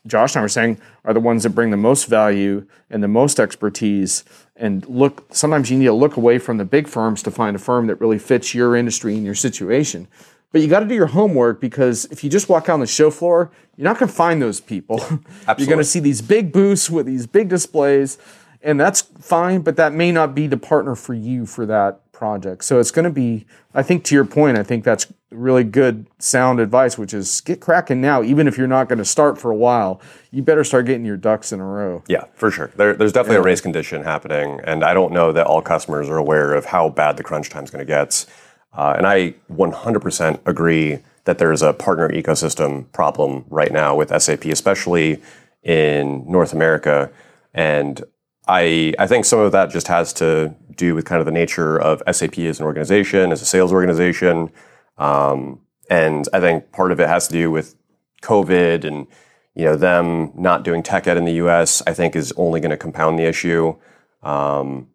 Josh 0.05 0.35
and 0.35 0.39
I 0.39 0.41
were 0.41 0.49
saying, 0.49 0.79
are 1.03 1.13
the 1.13 1.19
ones 1.19 1.43
that 1.43 1.49
bring 1.49 1.69
the 1.69 1.77
most 1.77 2.05
value 2.05 2.65
and 2.89 3.03
the 3.03 3.07
most 3.07 3.39
expertise. 3.39 4.23
And 4.55 4.87
look, 4.87 5.27
sometimes 5.31 5.69
you 5.69 5.77
need 5.77 5.85
to 5.85 5.93
look 5.93 6.15
away 6.15 6.39
from 6.39 6.57
the 6.57 6.65
big 6.65 6.87
firms 6.87 7.21
to 7.23 7.31
find 7.31 7.55
a 7.55 7.59
firm 7.59 7.87
that 7.87 7.99
really 7.99 8.17
fits 8.17 8.53
your 8.53 8.75
industry 8.75 9.15
and 9.15 9.25
your 9.25 9.35
situation. 9.35 10.07
But 10.51 10.61
you 10.61 10.69
got 10.69 10.79
to 10.79 10.85
do 10.85 10.95
your 10.95 11.07
homework 11.07 11.59
because 11.59 12.05
if 12.05 12.23
you 12.23 12.29
just 12.29 12.47
walk 12.47 12.69
out 12.69 12.75
on 12.75 12.79
the 12.79 12.87
show 12.87 13.11
floor, 13.11 13.51
you're 13.75 13.83
not 13.83 13.99
going 13.99 14.09
to 14.09 14.15
find 14.15 14.41
those 14.41 14.61
people. 14.61 14.99
you're 15.57 15.67
going 15.67 15.77
to 15.77 15.83
see 15.83 15.99
these 15.99 16.21
big 16.21 16.53
booths 16.53 16.89
with 16.89 17.05
these 17.05 17.27
big 17.27 17.49
displays, 17.49 18.17
and 18.61 18.79
that's 18.79 19.01
fine, 19.01 19.61
but 19.61 19.75
that 19.75 19.93
may 19.93 20.11
not 20.11 20.33
be 20.33 20.47
the 20.47 20.57
partner 20.57 20.95
for 20.95 21.13
you 21.13 21.45
for 21.45 21.65
that 21.65 21.99
project. 22.17 22.63
So 22.63 22.79
it's 22.79 22.89
going 22.89 23.05
to 23.05 23.11
be, 23.11 23.45
I 23.75 23.83
think, 23.83 24.03
to 24.05 24.15
your 24.15 24.25
point, 24.25 24.57
I 24.57 24.63
think 24.63 24.83
that's 24.83 25.13
really 25.29 25.63
good, 25.63 26.07
sound 26.17 26.59
advice, 26.59 26.97
which 26.97 27.13
is 27.13 27.41
get 27.41 27.61
cracking 27.61 28.01
now. 28.01 28.23
Even 28.23 28.47
if 28.47 28.57
you're 28.57 28.67
not 28.67 28.89
going 28.89 28.97
to 28.97 29.05
start 29.05 29.37
for 29.37 29.51
a 29.51 29.55
while, 29.55 30.01
you 30.31 30.41
better 30.41 30.63
start 30.63 30.87
getting 30.87 31.05
your 31.05 31.15
ducks 31.15 31.51
in 31.51 31.59
a 31.59 31.65
row. 31.65 32.03
Yeah, 32.07 32.25
for 32.33 32.49
sure. 32.49 32.71
There, 32.75 32.95
there's 32.95 33.13
definitely 33.13 33.35
yeah. 33.35 33.41
a 33.41 33.45
race 33.45 33.61
condition 33.61 34.03
happening, 34.03 34.59
and 34.63 34.83
I 34.83 34.95
don't 34.95 35.13
know 35.13 35.31
that 35.31 35.45
all 35.45 35.61
customers 35.61 36.09
are 36.09 36.17
aware 36.17 36.53
of 36.53 36.65
how 36.65 36.89
bad 36.89 37.17
the 37.17 37.23
crunch 37.23 37.49
time 37.49 37.63
is 37.63 37.69
going 37.69 37.85
to 37.85 37.89
get. 37.89 38.25
Uh, 38.73 38.95
and 38.97 39.05
I 39.05 39.35
100% 39.51 40.39
agree 40.47 40.99
that 41.25 41.37
there's 41.37 41.61
a 41.61 41.73
partner 41.73 42.09
ecosystem 42.09 42.91
problem 42.93 43.45
right 43.49 43.71
now 43.71 43.95
with 43.95 44.09
SAP, 44.21 44.45
especially 44.45 45.21
in 45.61 46.23
North 46.29 46.53
America. 46.53 47.11
And 47.53 48.03
I, 48.47 48.93
I 48.97 49.07
think 49.07 49.25
some 49.25 49.39
of 49.39 49.51
that 49.51 49.69
just 49.69 49.87
has 49.87 50.13
to 50.13 50.55
do 50.77 50.95
with 50.95 51.05
kind 51.05 51.19
of 51.19 51.25
the 51.25 51.31
nature 51.31 51.77
of 51.77 52.01
SAP 52.09 52.39
as 52.39 52.59
an 52.59 52.65
organization, 52.65 53.31
as 53.31 53.41
a 53.41 53.45
sales 53.45 53.73
organization. 53.73 54.51
Um, 54.97 55.61
and 55.89 56.27
I 56.33 56.39
think 56.39 56.71
part 56.71 56.91
of 56.91 56.99
it 56.99 57.07
has 57.07 57.27
to 57.27 57.33
do 57.33 57.51
with 57.51 57.75
COVID 58.21 58.83
and 58.83 59.07
you 59.55 59.65
know 59.65 59.75
them 59.75 60.31
not 60.35 60.63
doing 60.63 60.83
TechEd 60.83 61.17
in 61.17 61.25
the 61.25 61.33
U.S. 61.33 61.81
I 61.87 61.93
think 61.93 62.15
is 62.15 62.33
only 62.37 62.59
going 62.59 62.71
to 62.71 62.77
compound 62.77 63.17
the 63.17 63.23
issue. 63.23 63.75
Um, 64.23 64.89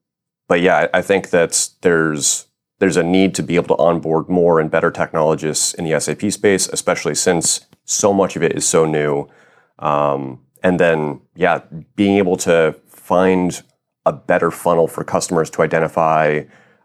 but 0.48 0.60
yeah, 0.60 0.88
I, 0.92 1.02
think 1.02 1.30
that 1.30 1.70
there's 1.80 2.46
there's 2.78 2.96
a 2.96 3.02
need 3.02 3.34
to 3.36 3.42
be 3.42 3.56
able 3.56 3.76
to 3.76 3.82
onboard 3.82 4.28
more 4.28 4.60
and 4.60 4.70
better 4.70 4.90
technologists 4.90 5.72
in 5.72 5.84
the 5.84 5.98
SAP 5.98 6.30
space, 6.30 6.68
especially 6.68 7.14
since 7.14 7.66
so 7.84 8.12
much 8.12 8.36
of 8.36 8.42
it 8.42 8.52
is 8.52 8.66
so 8.66 8.84
new. 8.84 9.28
Um, 9.78 10.40
and 10.62 10.78
then, 10.78 11.20
yeah, 11.34 11.60
being 11.96 12.18
able 12.18 12.36
to 12.38 12.76
find 12.88 13.62
a 14.04 14.12
better 14.12 14.50
funnel 14.50 14.88
for 14.88 15.04
customers 15.04 15.50
to 15.50 15.62
identify 15.62 16.42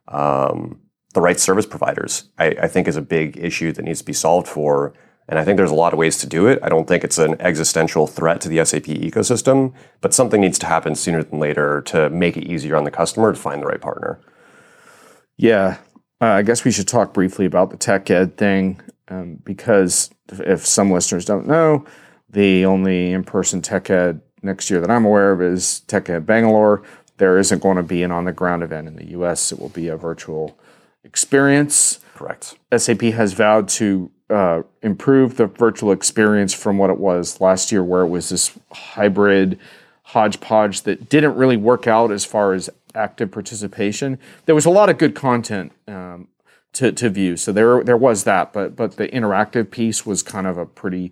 um, 0.08 0.80
the 1.14 1.22
right 1.22 1.40
service 1.40 1.66
providers, 1.66 2.30
I, 2.38 2.48
I, 2.62 2.68
think 2.68 2.88
is 2.88 2.96
a 2.96 3.02
big 3.02 3.38
issue 3.38 3.72
that 3.74 3.84
needs 3.84 4.00
to 4.00 4.06
be 4.06 4.14
solved 4.14 4.48
for. 4.48 4.94
And 5.28 5.38
I 5.38 5.44
think 5.44 5.58
there's 5.58 5.72
a 5.72 5.76
lot 5.76 5.92
of 5.92 6.00
ways 6.00 6.18
to 6.20 6.28
do 6.28 6.48
it. 6.48 6.60
I 6.62 6.70
don't 6.70 6.88
think 6.88 7.04
it's 7.04 7.18
an 7.18 7.36
existential 7.42 8.08
threat 8.08 8.40
to 8.42 8.50
the 8.50 8.64
SAP 8.64 8.84
ecosystem, 8.84 9.74
but 10.00 10.14
something 10.14 10.40
needs 10.40 10.60
to 10.60 10.68
happen 10.68 10.96
sooner 10.96 11.24
than 11.24 11.40
later 11.40 11.82
to 11.88 12.10
make 12.10 12.38
it 12.38 12.46
easier 12.46 12.78
on 12.78 12.86
the 12.86 12.92
customer 12.92 13.34
to 13.34 13.40
find 13.40 13.62
the 13.62 13.66
right 13.66 13.82
partner. 13.82 14.22
Yeah, 15.36 15.78
uh, 16.22 16.26
I 16.26 16.42
guess 16.44 16.64
we 16.64 16.72
should 16.72 16.88
talk 16.88 17.14
briefly 17.14 17.46
about 17.46 17.72
the 17.72 17.78
TechEd 17.78 18.38
thing 18.38 18.82
um, 19.10 19.40
because 19.44 20.10
if 20.30 20.66
some 20.66 20.92
listeners 20.92 21.26
don't 21.26 21.48
know, 21.48 21.86
the 22.30 22.66
only 22.66 23.12
in 23.12 23.24
person 23.24 23.62
TechEd 23.62 24.22
next 24.42 24.70
year 24.70 24.82
that 24.82 24.90
I'm 24.90 25.06
aware 25.06 25.32
of 25.32 25.42
is 25.42 25.82
TechEd 25.88 26.26
Bangalore. 26.26 26.84
There 27.18 27.38
isn't 27.38 27.62
going 27.62 27.78
to 27.78 27.84
be 27.84 28.04
an 28.04 28.12
on 28.12 28.26
the 28.26 28.32
ground 28.32 28.64
event 28.64 28.88
in 28.88 28.96
the 28.96 29.12
US, 29.20 29.52
it 29.52 29.60
will 29.60 29.70
be 29.70 29.88
a 29.88 29.98
virtual 29.98 30.58
experience. 31.04 32.00
Correct. 32.16 32.56
SAP 32.76 33.02
has 33.02 33.34
vowed 33.34 33.70
to 33.70 34.12
uh, 34.30 34.64
improve 34.82 35.38
the 35.38 35.48
virtual 35.48 35.92
experience 35.92 36.54
from 36.54 36.78
what 36.78 36.90
it 36.90 36.98
was 36.98 37.40
last 37.40 37.72
year, 37.72 37.84
where 37.84 38.02
it 38.02 38.08
was 38.08 38.30
this 38.30 38.58
hybrid 38.72 39.60
hodgepodge 40.04 40.82
that 40.82 41.10
didn't 41.10 41.36
really 41.36 41.58
work 41.58 41.88
out 41.88 42.12
as 42.12 42.26
far 42.26 42.54
as 42.54 42.70
active 42.96 43.32
participation. 43.32 44.18
There 44.46 44.56
was 44.56 44.66
a 44.66 44.70
lot 44.70 44.90
of 44.90 44.98
good 44.98 45.16
content 45.16 45.72
um, 45.88 46.28
to, 46.74 46.92
to 46.92 47.10
view, 47.10 47.38
so 47.38 47.52
there 47.52 47.84
there 47.84 47.98
was 47.98 48.24
that, 48.26 48.54
but 48.54 48.76
but 48.76 48.98
the 48.98 49.08
interactive 49.08 49.72
piece 49.72 50.06
was 50.06 50.24
kind 50.24 50.48
of 50.48 50.58
a 50.58 50.66
pretty 50.66 51.12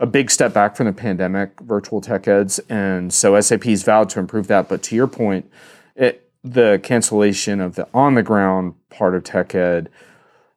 a 0.00 0.06
big 0.06 0.30
step 0.30 0.54
back 0.54 0.74
from 0.74 0.86
the 0.86 0.92
pandemic 0.92 1.60
virtual 1.60 2.00
TechEds, 2.00 2.58
and 2.70 3.12
so 3.12 3.38
SAP's 3.38 3.82
vowed 3.82 4.08
to 4.10 4.18
improve 4.18 4.46
that. 4.48 4.68
But 4.68 4.82
to 4.84 4.96
your 4.96 5.06
point, 5.06 5.48
it, 5.94 6.28
the 6.42 6.80
cancellation 6.82 7.60
of 7.60 7.74
the 7.74 7.86
on 7.92 8.14
the 8.14 8.22
ground 8.22 8.74
part 8.88 9.14
of 9.14 9.22
TechEd 9.22 9.88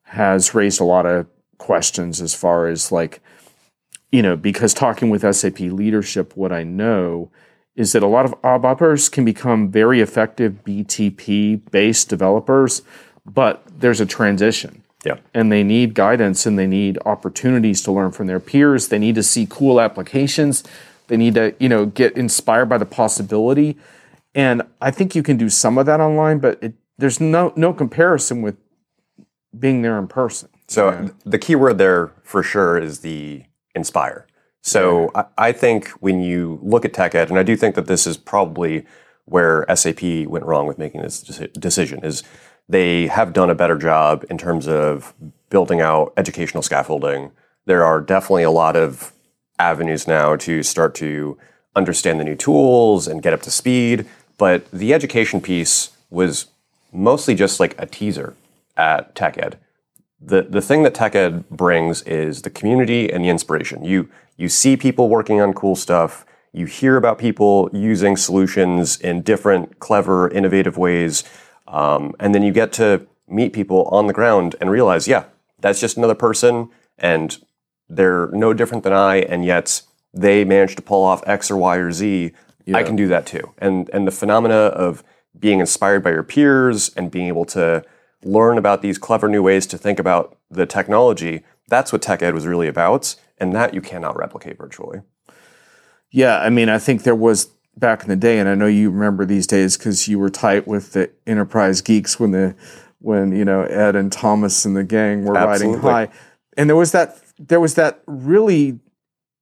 has 0.03 0.55
raised 0.55 0.79
a 0.79 0.85
lot 0.85 1.05
of 1.05 1.27
questions 1.57 2.21
as 2.21 2.33
far 2.33 2.67
as 2.67 2.91
like 2.91 3.21
you 4.11 4.21
know 4.21 4.35
because 4.35 4.73
talking 4.73 5.09
with 5.09 5.35
SAP 5.35 5.59
leadership, 5.59 6.37
what 6.37 6.53
I 6.53 6.63
know 6.63 7.29
is 7.75 7.91
that 7.91 8.03
a 8.03 8.07
lot 8.07 8.25
of 8.25 8.39
ABAPers 8.43 9.11
can 9.11 9.25
become 9.25 9.69
very 9.69 9.99
effective 9.99 10.63
BTP 10.63 11.69
based 11.71 12.07
developers, 12.07 12.81
but 13.25 13.63
there's 13.77 13.99
a 13.99 14.05
transition. 14.05 14.82
Yeah. 15.03 15.17
And 15.33 15.51
they 15.51 15.63
need 15.63 15.93
guidance 15.93 16.45
and 16.45 16.57
they 16.57 16.67
need 16.67 16.97
opportunities 17.05 17.81
to 17.83 17.91
learn 17.91 18.11
from 18.11 18.27
their 18.27 18.39
peers. 18.39 18.87
They 18.87 18.99
need 18.99 19.15
to 19.15 19.23
see 19.23 19.45
cool 19.49 19.81
applications. 19.81 20.63
They 21.07 21.17
need 21.17 21.35
to, 21.35 21.53
you 21.59 21.69
know, 21.69 21.85
get 21.85 22.15
inspired 22.15 22.67
by 22.67 22.77
the 22.77 22.85
possibility. 22.85 23.77
And 24.33 24.63
I 24.81 24.91
think 24.91 25.15
you 25.15 25.23
can 25.23 25.37
do 25.37 25.49
some 25.49 25.77
of 25.77 25.85
that 25.85 25.99
online, 25.99 26.39
but 26.39 26.57
it, 26.61 26.73
there's 26.97 27.19
no 27.19 27.53
no 27.55 27.73
comparison 27.73 28.41
with 28.41 28.57
being 29.57 29.81
there 29.81 29.99
in 29.99 30.07
person. 30.07 30.49
So 30.67 30.91
yeah. 30.91 31.09
the 31.25 31.37
key 31.37 31.55
word 31.55 31.77
there 31.77 32.11
for 32.23 32.41
sure 32.41 32.77
is 32.77 32.99
the 32.99 33.43
inspire. 33.75 34.27
So 34.61 35.11
I, 35.13 35.25
I, 35.37 35.51
think 35.51 35.89
when 35.99 36.21
you 36.21 36.59
look 36.63 36.85
at 36.85 36.93
TechEd, 36.93 37.29
and 37.29 37.37
I 37.37 37.43
do 37.43 37.55
think 37.57 37.75
that 37.75 37.87
this 37.87 38.07
is 38.07 38.15
probably 38.15 38.85
where 39.25 39.65
SAP 39.75 40.01
went 40.25 40.45
wrong 40.45 40.67
with 40.67 40.77
making 40.77 41.01
this 41.01 41.21
decision, 41.21 42.03
is 42.03 42.23
they 42.67 43.07
have 43.07 43.33
done 43.33 43.49
a 43.49 43.55
better 43.55 43.77
job 43.77 44.25
in 44.29 44.37
terms 44.37 44.67
of 44.67 45.13
building 45.49 45.81
out 45.81 46.13
educational 46.17 46.63
scaffolding. 46.63 47.31
There 47.65 47.83
are 47.83 48.01
definitely 48.01 48.43
a 48.43 48.51
lot 48.51 48.75
of 48.75 49.11
avenues 49.59 50.07
now 50.07 50.35
to 50.37 50.63
start 50.63 50.95
to 50.95 51.37
understand 51.75 52.19
the 52.19 52.23
new 52.23 52.35
tools 52.35 53.07
and 53.07 53.21
get 53.21 53.33
up 53.33 53.41
to 53.43 53.51
speed. 53.51 54.07
But 54.37 54.69
the 54.71 54.93
education 54.93 55.41
piece 55.41 55.91
was 56.09 56.47
mostly 56.91 57.35
just 57.35 57.59
like 57.59 57.75
a 57.77 57.85
teaser 57.85 58.35
at 58.75 59.15
TechEd 59.15 59.55
the 60.25 60.43
the 60.43 60.61
thing 60.61 60.83
that 60.83 60.93
TechEd 60.93 61.49
brings 61.49 62.01
is 62.03 62.41
the 62.41 62.49
community 62.49 63.11
and 63.11 63.23
the 63.23 63.29
inspiration. 63.29 63.83
You 63.83 64.09
you 64.37 64.49
see 64.49 64.77
people 64.77 65.09
working 65.09 65.41
on 65.41 65.53
cool 65.53 65.75
stuff. 65.75 66.25
You 66.51 66.65
hear 66.65 66.97
about 66.97 67.17
people 67.17 67.69
using 67.73 68.15
solutions 68.15 68.97
in 68.99 69.23
different, 69.23 69.79
clever, 69.79 70.29
innovative 70.29 70.77
ways, 70.77 71.23
um, 71.73 72.15
and 72.19 72.33
then 72.33 72.43
you 72.43 72.53
get 72.53 72.71
to 72.73 73.05
meet 73.27 73.51
people 73.51 73.83
on 73.85 74.07
the 74.07 74.13
ground 74.13 74.55
and 74.61 74.69
realize, 74.69 75.07
yeah, 75.07 75.25
that's 75.59 75.81
just 75.81 75.97
another 75.97 76.15
person, 76.15 76.69
and 76.97 77.39
they're 77.89 78.27
no 78.27 78.53
different 78.53 78.83
than 78.83 78.93
I, 78.93 79.17
and 79.17 79.43
yet 79.43 79.81
they 80.13 80.45
managed 80.45 80.77
to 80.77 80.83
pull 80.83 81.03
off 81.03 81.27
X 81.27 81.49
or 81.49 81.57
Y 81.57 81.77
or 81.77 81.91
Z. 81.91 82.31
Yeah. 82.65 82.77
I 82.77 82.83
can 82.83 82.95
do 82.95 83.07
that 83.07 83.25
too. 83.25 83.53
And 83.57 83.89
and 83.89 84.07
the 84.07 84.11
phenomena 84.11 84.55
of 84.55 85.03
being 85.37 85.59
inspired 85.59 86.03
by 86.03 86.11
your 86.11 86.23
peers 86.23 86.89
and 86.95 87.09
being 87.09 87.27
able 87.27 87.45
to 87.45 87.83
learn 88.23 88.57
about 88.57 88.81
these 88.81 88.97
clever 88.97 89.27
new 89.27 89.41
ways 89.41 89.65
to 89.67 89.77
think 89.77 89.99
about 89.99 90.37
the 90.49 90.65
technology. 90.65 91.43
That's 91.67 91.91
what 91.91 92.01
TechEd 92.03 92.33
was 92.33 92.45
really 92.45 92.67
about, 92.67 93.15
and 93.39 93.53
that 93.53 93.73
you 93.73 93.81
cannot 93.81 94.15
replicate 94.15 94.57
virtually. 94.57 95.01
Yeah, 96.11 96.39
I 96.39 96.49
mean, 96.51 96.69
I 96.69 96.77
think 96.77 97.01
there 97.01 97.15
was 97.15 97.49
back 97.77 98.03
in 98.03 98.09
the 98.09 98.15
day, 98.15 98.39
and 98.39 98.47
I 98.47 98.55
know 98.55 98.67
you 98.67 98.89
remember 98.89 99.25
these 99.25 99.47
days 99.47 99.77
because 99.77 100.07
you 100.07 100.19
were 100.19 100.29
tight 100.29 100.67
with 100.67 100.93
the 100.93 101.09
enterprise 101.25 101.81
geeks 101.81 102.19
when 102.19 102.31
the 102.31 102.55
when 102.99 103.35
you 103.35 103.45
know 103.45 103.63
Ed 103.63 103.95
and 103.95 104.11
Thomas 104.11 104.65
and 104.65 104.75
the 104.75 104.83
gang 104.83 105.25
were 105.25 105.37
Absolutely. 105.37 105.79
riding 105.79 106.09
high, 106.11 106.17
and 106.57 106.69
there 106.69 106.77
was 106.77 106.91
that 106.91 107.19
there 107.37 107.59
was 107.59 107.75
that 107.75 108.01
really 108.05 108.79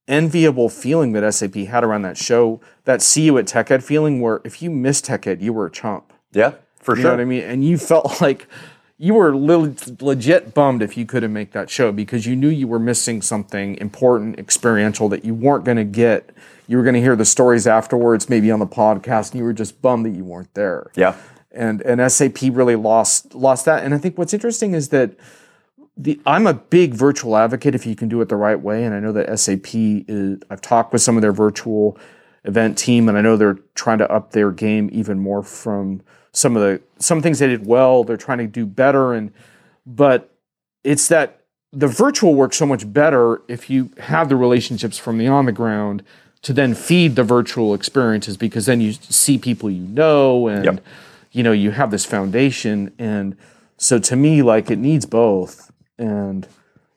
enviable 0.08 0.70
feeling 0.70 1.14
that 1.14 1.34
SAP 1.34 1.56
had 1.56 1.84
around 1.84 2.02
that 2.02 2.18
show, 2.18 2.60
that 2.86 3.02
see 3.02 3.24
you 3.24 3.38
at 3.38 3.46
TechEd 3.46 3.84
feeling, 3.84 4.20
where 4.20 4.42
if 4.44 4.62
you 4.62 4.70
missed 4.70 5.06
TechEd, 5.06 5.42
you 5.42 5.54
were 5.54 5.66
a 5.66 5.72
chump. 5.72 6.12
Yeah, 6.32 6.56
for 6.76 6.96
you 6.96 7.02
sure. 7.02 7.12
know 7.12 7.18
what 7.18 7.22
I 7.22 7.26
mean? 7.26 7.44
And 7.44 7.64
you 7.64 7.78
felt 7.78 8.22
like 8.22 8.48
you 8.98 9.16
were 9.16 9.36
legit 9.36 10.54
bummed 10.54 10.84
if 10.84 10.96
you 10.96 11.08
couldn't 11.08 11.34
make 11.34 11.54
that 11.54 11.72
show 11.72 11.92
because 11.92 12.28
you 12.28 12.36
knew 12.36 12.50
you 12.50 12.68
were 12.68 12.78
missing 12.78 13.20
something 13.22 13.76
important, 13.78 14.38
experiential 14.38 15.10
that 15.10 15.26
you 15.26 15.34
weren't 15.34 15.66
going 15.66 15.78
to 15.78 15.84
get. 15.84 16.30
You 16.72 16.78
were 16.78 16.84
going 16.84 16.96
to 16.96 17.02
hear 17.02 17.18
the 17.18 17.26
stories 17.26 17.68
afterwards, 17.68 18.30
maybe 18.30 18.50
on 18.50 18.60
the 18.60 18.66
podcast, 18.66 19.32
and 19.32 19.40
you 19.40 19.44
were 19.44 19.52
just 19.52 19.82
bummed 19.82 20.06
that 20.06 20.12
you 20.12 20.24
weren't 20.24 20.54
there. 20.54 20.90
Yeah. 20.96 21.18
And 21.52 21.82
and 21.82 22.10
SAP 22.10 22.38
really 22.44 22.78
lost 22.78 23.36
lost 23.36 23.66
that. 23.66 23.84
And 23.84 23.94
I 23.94 23.98
think 23.98 24.18
what's 24.18 24.34
interesting 24.34 24.74
is 24.74 24.88
that 24.88 25.12
the 25.98 26.22
I'm 26.26 26.48
a 26.48 26.54
big 26.54 26.94
virtual 26.94 27.36
advocate 27.36 27.76
if 27.76 27.86
you 27.86 27.94
can 27.94 28.08
do 28.08 28.22
it 28.22 28.30
the 28.30 28.38
right 28.38 28.58
way. 28.58 28.86
And 28.86 28.96
I 28.96 29.02
know 29.02 29.12
that 29.12 29.38
SAP 29.38 29.68
is. 29.74 30.40
I've 30.50 30.62
talked 30.62 30.94
with 30.94 31.02
some 31.02 31.18
of 31.18 31.22
their 31.22 31.34
virtual 31.34 32.00
event 32.46 32.78
team, 32.78 33.10
and 33.10 33.18
I 33.18 33.22
know 33.22 33.36
they're 33.36 33.60
trying 33.76 33.98
to 33.98 34.10
up 34.10 34.32
their 34.32 34.52
game 34.52 34.90
even 34.94 35.20
more 35.20 35.44
from 35.44 36.02
some 36.32 36.56
of 36.56 36.62
the 36.62 36.82
some 37.00 37.22
things 37.22 37.40
they 37.40 37.48
did 37.48 37.68
well. 37.68 38.06
They're 38.06 38.16
trying 38.16 38.38
to 38.38 38.48
do 38.48 38.66
better, 38.66 39.14
and 39.14 39.34
but 39.86 40.34
it's 40.86 41.10
that 41.10 41.42
the 41.74 41.88
virtual 41.88 42.34
works 42.34 42.56
so 42.56 42.66
much 42.66 42.94
better 42.94 43.42
if 43.50 43.70
you 43.70 43.92
have 43.98 44.30
the 44.30 44.38
relationships 44.38 44.98
from 44.98 45.18
the 45.18 45.28
on 45.28 45.48
the 45.48 45.52
ground 45.52 46.04
to 46.44 46.54
then 46.54 46.74
feed 46.74 47.16
the 47.16 47.24
virtual 47.24 47.74
experiences 47.74 48.38
because 48.38 48.66
then 48.66 48.82
you 48.82 48.94
see 48.94 49.38
people 49.38 49.70
you 49.70 49.84
know 49.84 50.48
and 50.48 50.66
Yep. 50.66 50.84
you 51.32 51.44
know 51.44 51.52
you 51.52 51.72
have 51.72 51.92
this 51.92 52.06
foundation. 52.06 52.94
And 52.98 53.38
so 53.78 54.00
to 54.00 54.16
me 54.16 54.42
like 54.42 54.72
it 54.72 54.80
needs 54.80 55.06
both. 55.06 55.72
And 55.98 56.48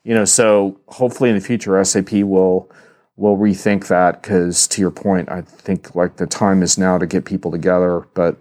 you 0.03 0.15
know 0.15 0.25
so 0.25 0.79
hopefully 0.89 1.31
in 1.31 1.37
the 1.37 1.43
future 1.43 1.83
SAP 1.85 2.13
will 2.13 2.71
will 3.17 3.37
rethink 3.37 3.87
that 3.89 4.23
because 4.23 4.67
to 4.69 4.81
your 4.81 4.91
point 4.91 5.31
I 5.31 5.43
think 5.43 5.95
like 5.95 6.17
the 6.17 6.27
time 6.27 6.63
is 6.63 6.77
now 6.79 6.99
to 6.99 7.07
get 7.07 7.25
people 7.25 7.51
together 7.51 8.07
but 8.15 8.37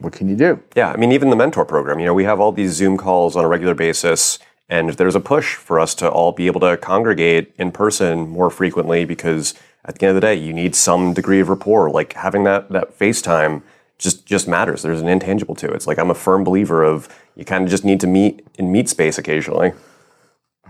what 0.00 0.12
can 0.12 0.28
you 0.28 0.36
do? 0.36 0.60
Yeah, 0.76 0.92
I 0.92 0.96
mean, 0.96 1.12
even 1.12 1.30
the 1.30 1.36
mentor 1.36 1.64
program, 1.64 1.98
you 1.98 2.06
know, 2.06 2.14
we 2.14 2.24
have 2.24 2.38
all 2.40 2.52
these 2.52 2.72
Zoom 2.72 2.96
calls 2.96 3.34
on 3.34 3.44
a 3.44 3.48
regular 3.48 3.74
basis, 3.74 4.38
and 4.68 4.90
there's 4.90 5.16
a 5.16 5.20
push 5.20 5.56
for 5.56 5.80
us 5.80 5.94
to 5.96 6.08
all 6.08 6.30
be 6.32 6.46
able 6.46 6.60
to 6.60 6.76
congregate 6.76 7.52
in 7.58 7.72
person 7.72 8.28
more 8.28 8.48
frequently 8.50 9.04
because 9.04 9.54
at 9.88 9.98
the 9.98 10.06
end 10.06 10.10
of 10.10 10.14
the 10.16 10.20
day, 10.20 10.34
you 10.34 10.52
need 10.52 10.76
some 10.76 11.14
degree 11.14 11.40
of 11.40 11.48
rapport. 11.48 11.90
Like 11.90 12.12
having 12.12 12.44
that 12.44 12.68
that 12.70 12.96
FaceTime 12.96 13.62
just 13.98 14.26
just 14.26 14.46
matters. 14.46 14.82
There's 14.82 15.00
an 15.00 15.08
intangible 15.08 15.56
to 15.56 15.66
it. 15.66 15.74
It's 15.74 15.86
like 15.88 15.98
I'm 15.98 16.10
a 16.10 16.14
firm 16.14 16.44
believer 16.44 16.84
of 16.84 17.08
you 17.34 17.44
kind 17.44 17.64
of 17.64 17.70
just 17.70 17.84
need 17.84 17.98
to 18.00 18.06
meet 18.06 18.46
in 18.54 18.70
meet 18.70 18.88
space 18.88 19.18
occasionally. 19.18 19.72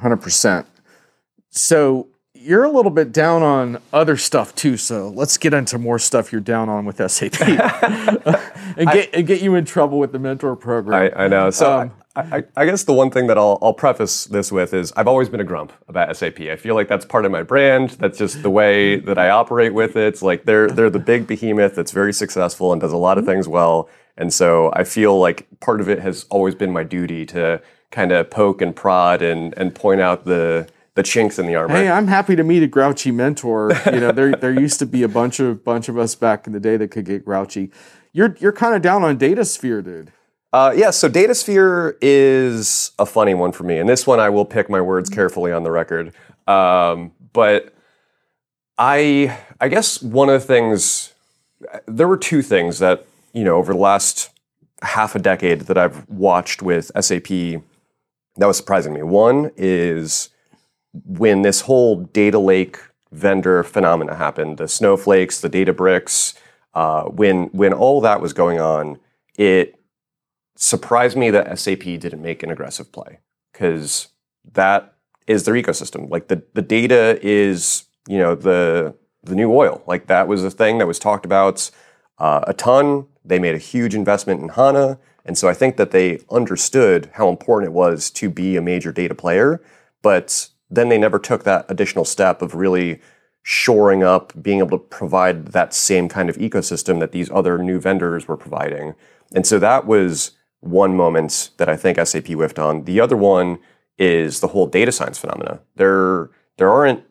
100% 0.03 0.65
so 1.51 2.07
you're 2.35 2.63
a 2.63 2.71
little 2.71 2.91
bit 2.91 3.11
down 3.11 3.43
on 3.43 3.81
other 3.93 4.17
stuff 4.17 4.55
too 4.55 4.77
so 4.77 5.09
let's 5.09 5.37
get 5.37 5.53
into 5.53 5.77
more 5.77 5.99
stuff 5.99 6.31
you're 6.31 6.41
down 6.41 6.69
on 6.69 6.85
with 6.85 6.99
SAP 7.11 7.41
and 8.77 8.89
get 8.91 9.13
and 9.13 9.27
get 9.27 9.43
you 9.43 9.57
in 9.57 9.65
trouble 9.65 9.99
with 9.99 10.13
the 10.13 10.19
mentor 10.19 10.55
program 10.55 11.13
I, 11.17 11.25
I 11.25 11.29
know. 11.29 11.51
So 11.51 11.81
Um, 11.81 11.93
I, 12.19 12.45
I, 12.57 12.67
guess 12.67 12.85
the 12.85 12.93
one 12.93 13.11
thing 13.11 13.29
that 13.29 13.39
I'll, 13.39 13.59
I'll 13.63 13.75
preface 13.75 14.25
this 14.25 14.51
with 14.51 14.75
is 14.75 14.93
I've 14.97 15.07
always 15.07 15.29
been 15.29 15.41
a 15.41 15.45
grump 15.45 15.73
about 15.87 16.15
SAP. 16.17 16.41
I 16.41 16.57
feel 16.57 16.75
like 16.75 16.89
that's 16.89 17.05
part 17.05 17.25
of 17.25 17.31
my 17.31 17.43
brand. 17.43 17.91
That's 17.91 18.19
just 18.19 18.43
the 18.43 18.51
way 18.51 18.97
that 19.01 19.19
I 19.19 19.31
operate 19.31 19.73
with 19.73 19.97
it. 19.97 20.09
It's 20.09 20.23
like 20.23 20.45
they're 20.45 20.69
they're 20.69 20.91
the 20.91 20.99
big 20.99 21.27
behemoth 21.27 21.75
that's 21.75 21.93
very 21.93 22.13
successful 22.13 22.73
and 22.73 22.81
does 22.81 22.93
a 22.93 22.97
lot 22.97 23.19
of 23.19 23.25
mm-hmm. 23.25 23.33
things 23.33 23.49
well. 23.49 23.89
And 24.17 24.33
so 24.35 24.73
I 24.75 24.85
feel 24.85 25.19
like 25.19 25.47
part 25.61 25.81
of 25.81 25.89
it 25.89 26.01
has 26.01 26.27
always 26.29 26.55
been 26.55 26.73
my 26.73 26.83
duty 26.83 27.25
to 27.27 27.63
kind 27.91 28.11
of 28.11 28.31
poke 28.31 28.61
and 28.61 28.75
prod 28.75 29.23
and 29.23 29.55
and 29.57 29.75
point 29.75 30.01
out 30.01 30.25
the 30.25 30.69
the 30.95 31.05
chinks 31.05 31.39
in 31.39 31.47
the 31.47 31.55
armor. 31.55 31.77
Hey, 31.77 31.89
I'm 31.89 32.09
happy 32.09 32.35
to 32.35 32.43
meet 32.43 32.65
a 32.65 32.67
grouchy 32.67 33.13
mentor. 33.13 33.71
You 33.87 34.01
know, 34.01 34.11
there 34.11 34.33
there 34.35 34.53
used 34.53 34.81
to 34.81 34.87
be 34.87 35.05
a 35.05 35.09
bunch 35.09 35.39
of 35.39 35.63
bunch 35.63 35.89
of 35.89 35.97
us 35.97 36.17
back 36.17 36.47
in 36.47 36.53
the 36.53 36.61
day 36.61 36.77
that 36.77 36.91
could 36.91 37.05
get 37.05 37.25
grouchy. 37.25 37.71
You're 38.13 38.37
you're 38.41 38.53
kind 38.53 38.75
of 38.75 38.83
down 38.83 39.05
on 39.05 39.19
DataSphere, 39.19 39.85
dude. 39.85 40.13
Uh, 40.53 40.73
yeah, 40.75 40.91
so 40.91 41.09
DataSphere 41.09 41.97
is 42.01 42.93
a 42.99 43.05
funny 43.05 43.35
one 43.35 43.53
for 43.53 43.65
me, 43.65 43.79
and 43.79 43.89
this 43.89 44.07
one 44.07 44.19
I 44.19 44.31
will 44.31 44.47
pick 44.47 44.71
my 44.71 44.81
words 44.81 45.11
carefully 45.11 45.53
on 45.53 45.63
the 45.63 45.71
record. 45.71 46.15
Um, 46.47 47.13
but 47.35 47.75
I, 48.79 49.39
I 49.61 49.69
guess 49.69 50.03
one 50.03 50.31
of 50.31 50.41
the 50.41 50.47
things, 50.47 51.13
there 51.87 52.09
were 52.09 52.17
two 52.17 52.41
things 52.41 52.79
that 52.79 53.07
you 53.35 53.45
know 53.45 53.57
over 53.57 53.75
the 53.75 53.79
last 53.79 54.31
half 54.83 55.15
a 55.15 55.19
decade 55.19 55.63
that 55.63 55.77
I've 55.77 56.09
watched 56.09 56.63
with 56.63 56.91
SAP 56.99 57.29
that 58.39 58.47
was 58.47 58.57
surprising 58.57 58.95
me. 58.95 59.03
One 59.03 59.51
is 59.57 60.31
when 61.05 61.43
this 61.43 61.63
whole 61.63 62.05
data 62.05 62.39
lake 62.39 62.79
vendor 63.13 63.63
phenomena 63.63 64.15
happened, 64.15 64.59
the 64.59 64.69
snowflakes, 64.69 65.41
the 65.41 65.51
Databricks, 65.51 66.35
uh, 66.75 67.05
when 67.05 67.45
when 67.47 67.73
all 67.73 68.01
that 68.01 68.21
was 68.21 68.33
going 68.33 68.61
on, 68.61 68.99
it 69.37 69.78
surprised 70.59 71.17
me 71.17 71.31
that 71.31 71.59
SAP 71.59 71.83
didn't 71.83 72.21
make 72.21 72.43
an 72.43 72.51
aggressive 72.51 72.93
play 72.93 73.21
because 73.53 74.09
that 74.53 74.95
is 75.27 75.45
their 75.45 75.55
ecosystem. 75.55 76.11
Like 76.11 76.29
the 76.29 76.43
the 76.55 76.63
data 76.63 77.19
is 77.23 77.85
you 78.09 78.19
know 78.19 78.35
the 78.35 78.95
the 79.23 79.35
new 79.35 79.53
oil. 79.53 79.83
Like 79.87 80.09
that 80.09 80.29
was 80.29 80.45
a 80.45 80.51
thing 80.51 80.79
that 80.79 80.87
was 80.87 80.99
talked 80.99 81.25
about 81.25 81.71
uh, 82.19 82.41
a 82.47 82.53
ton. 82.53 83.07
They 83.25 83.39
made 83.39 83.55
a 83.55 83.59
huge 83.59 83.95
investment 83.95 84.43
in 84.43 84.51
HANA, 84.51 84.99
and 85.25 85.39
so 85.39 85.49
I 85.49 85.55
think 85.55 85.77
that 85.77 85.93
they 85.93 86.21
understood 86.31 87.11
how 87.15 87.29
important 87.29 87.71
it 87.71 87.75
was 87.75 88.11
to 88.13 88.29
be 88.29 88.57
a 88.57 88.63
major 88.63 88.93
data 88.93 89.15
player. 89.15 89.63
But 90.03 90.49
then 90.71 90.89
they 90.89 90.99
never 90.99 91.19
took 91.19 91.45
that 91.45 91.67
additional 91.69 92.05
step 92.05 92.43
of 92.43 92.55
really 92.55 93.01
shoring 93.43 94.03
up, 94.03 94.33
being 94.43 94.59
able 94.59 94.79
to 94.79 94.85
provide 94.85 95.49
that 95.49 95.73
same 95.73 96.09
kind 96.09 96.29
of 96.29 96.37
ecosystem 96.37 97.01
that 97.01 97.13
these 97.13 97.31
other 97.31 97.59
new 97.59 97.81
vendors 97.81 98.29
were 98.29 98.37
providing. 98.37 98.95
And 99.35 99.47
so 99.47 99.59
that 99.59 99.87
was 99.87 100.33
one 100.61 100.97
moment 100.97 101.51
that 101.59 101.69
I 101.69 101.77
think 101.77 101.99
SAP 102.05 102.29
whiffed 102.29 102.59
on. 102.59 102.85
The 102.85 103.01
other 103.01 103.17
one 103.17 103.59
is 103.99 104.41
the 104.41 104.49
whole 104.49 104.67
data 104.67 104.93
science 104.93 105.19
phenomena. 105.19 105.61
There, 105.77 106.31
there 106.57 106.71
aren't 106.71 107.05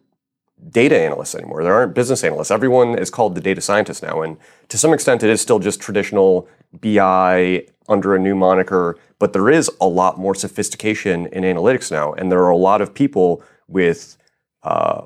data 0.70 1.00
analysts 1.00 1.36
anymore. 1.36 1.64
There 1.64 1.74
aren't 1.74 1.94
business 1.94 2.24
analysts. 2.24 2.52
Everyone 2.52 2.98
is 2.98 3.10
called 3.10 3.36
the 3.36 3.42
data 3.42 3.62
scientist 3.62 4.04
now. 4.04 4.22
And 4.22 4.38
to 4.70 4.78
some 4.78 4.94
extent, 4.94 5.24
it 5.24 5.30
is 5.30 5.42
still 5.42 5.60
just 5.60 5.80
traditional 5.80 6.48
BI 6.74 7.66
under 7.90 8.16
a 8.16 8.20
new 8.20 8.36
moniker, 8.36 8.98
but 9.20 9.34
there 9.34 9.50
is 9.50 9.72
a 9.80 9.88
lot 9.88 10.18
more 10.18 10.36
sophistication 10.36 11.28
in 11.28 11.44
analytics 11.44 11.92
now. 11.92 12.14
And 12.14 12.32
there 12.32 12.44
are 12.44 12.50
a 12.50 12.58
lot 12.58 12.82
of 12.82 12.94
people 12.94 13.42
with 13.68 14.18
uh, 14.64 15.04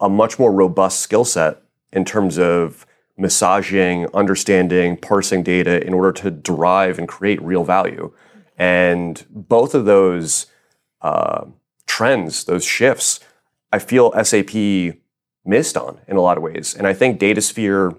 a 0.00 0.08
much 0.08 0.38
more 0.38 0.52
robust 0.52 1.00
skill 1.00 1.24
set 1.24 1.62
in 1.92 2.04
terms 2.04 2.38
of 2.38 2.86
massaging, 3.16 4.06
understanding, 4.12 4.96
parsing 4.96 5.42
data 5.42 5.84
in 5.86 5.94
order 5.94 6.12
to 6.12 6.30
derive 6.30 6.98
and 6.98 7.08
create 7.08 7.40
real 7.42 7.64
value. 7.64 8.12
And 8.58 9.24
both 9.30 9.74
of 9.74 9.84
those 9.84 10.46
uh, 11.00 11.46
trends, 11.86 12.44
those 12.44 12.64
shifts, 12.64 13.20
I 13.72 13.78
feel 13.78 14.12
SAP 14.22 14.54
missed 15.44 15.76
on 15.76 16.00
in 16.08 16.16
a 16.16 16.20
lot 16.20 16.36
of 16.36 16.42
ways. 16.42 16.74
And 16.74 16.86
I 16.86 16.92
think 16.92 17.20
DataSphere 17.20 17.98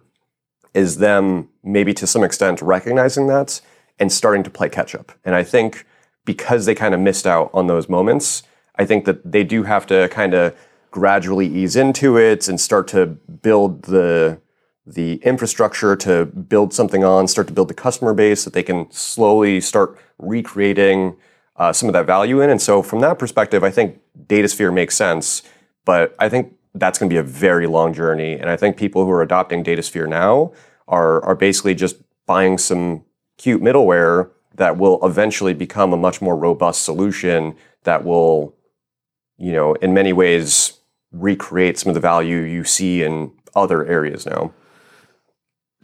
is 0.74 0.98
them 0.98 1.50
maybe 1.64 1.94
to 1.96 2.06
some 2.06 2.24
extent 2.24 2.62
recognizing 2.62 3.28
that 3.28 3.62
and 4.00 4.12
starting 4.12 4.44
to 4.44 4.50
play 4.50 4.70
catch 4.70 4.94
up. 4.94 5.12
And 5.26 5.34
I 5.34 5.44
think 5.44 5.86
because 6.26 6.66
they 6.66 6.76
kind 6.76 6.94
of 6.94 7.00
missed 7.00 7.26
out 7.26 7.50
on 7.54 7.68
those 7.68 7.90
moments, 7.90 8.44
I 8.76 8.86
think 8.86 9.06
that 9.06 9.32
they 9.32 9.44
do 9.44 9.64
have 9.64 9.88
to 9.88 10.08
kind 10.10 10.34
of 10.34 10.56
gradually 10.92 11.48
ease 11.48 11.76
into 11.76 12.18
it 12.18 12.48
and 12.48 12.60
start 12.60 12.88
to 12.90 13.06
build 13.06 13.84
the 13.84 14.40
the 14.88 15.16
infrastructure 15.16 15.96
to 15.98 16.26
build 16.26 16.74
something 16.74 17.04
on, 17.04 17.28
start 17.28 17.48
to 17.48 17.54
build 17.54 17.68
the 17.68 17.74
customer 17.74 18.14
base 18.14 18.46
that 18.46 18.54
they 18.54 18.64
can 18.64 18.90
slowly 18.90 19.60
start 19.60 20.00
recreating 20.18 21.18
uh, 21.58 21.74
some 21.74 21.90
of 21.90 21.94
that 21.94 22.06
value 22.06 22.40
in. 22.40 22.50
And 22.50 22.62
so, 22.62 22.82
from 22.82 23.02
that 23.02 23.20
perspective, 23.20 23.64
I 23.64 23.70
think 23.70 24.00
DataSphere 24.28 24.74
makes 24.74 24.96
sense. 24.96 25.44
But 25.84 26.16
I 26.20 26.30
think 26.30 26.54
that's 26.74 26.98
going 26.98 27.10
to 27.10 27.14
be 27.14 27.20
a 27.20 27.24
very 27.24 27.68
long 27.68 27.94
journey. 27.94 28.34
And 28.34 28.50
I 28.50 28.56
think 28.56 28.78
people 28.78 29.04
who 29.04 29.12
are 29.12 29.22
adopting 29.22 29.64
DataSphere 29.64 30.08
now 30.08 30.54
are 30.88 31.24
are 31.26 31.36
basically 31.36 31.76
just 31.76 31.98
buying 32.26 32.58
some 32.58 33.04
cute 33.38 33.62
middleware 33.62 34.30
that 34.56 34.78
will 34.78 35.00
eventually 35.06 35.54
become 35.54 35.94
a 35.94 35.98
much 35.98 36.22
more 36.22 36.36
robust 36.36 36.84
solution 36.84 37.56
that 37.84 38.04
will, 38.04 38.56
you 39.38 39.52
know, 39.52 39.74
in 39.76 39.94
many 39.94 40.14
ways 40.14 40.80
recreate 41.12 41.78
some 41.78 41.90
of 41.90 41.94
the 41.94 42.02
value 42.02 42.38
you 42.38 42.64
see 42.64 43.04
in 43.04 43.32
other 43.56 43.86
areas 43.86 44.26
now. 44.26 44.54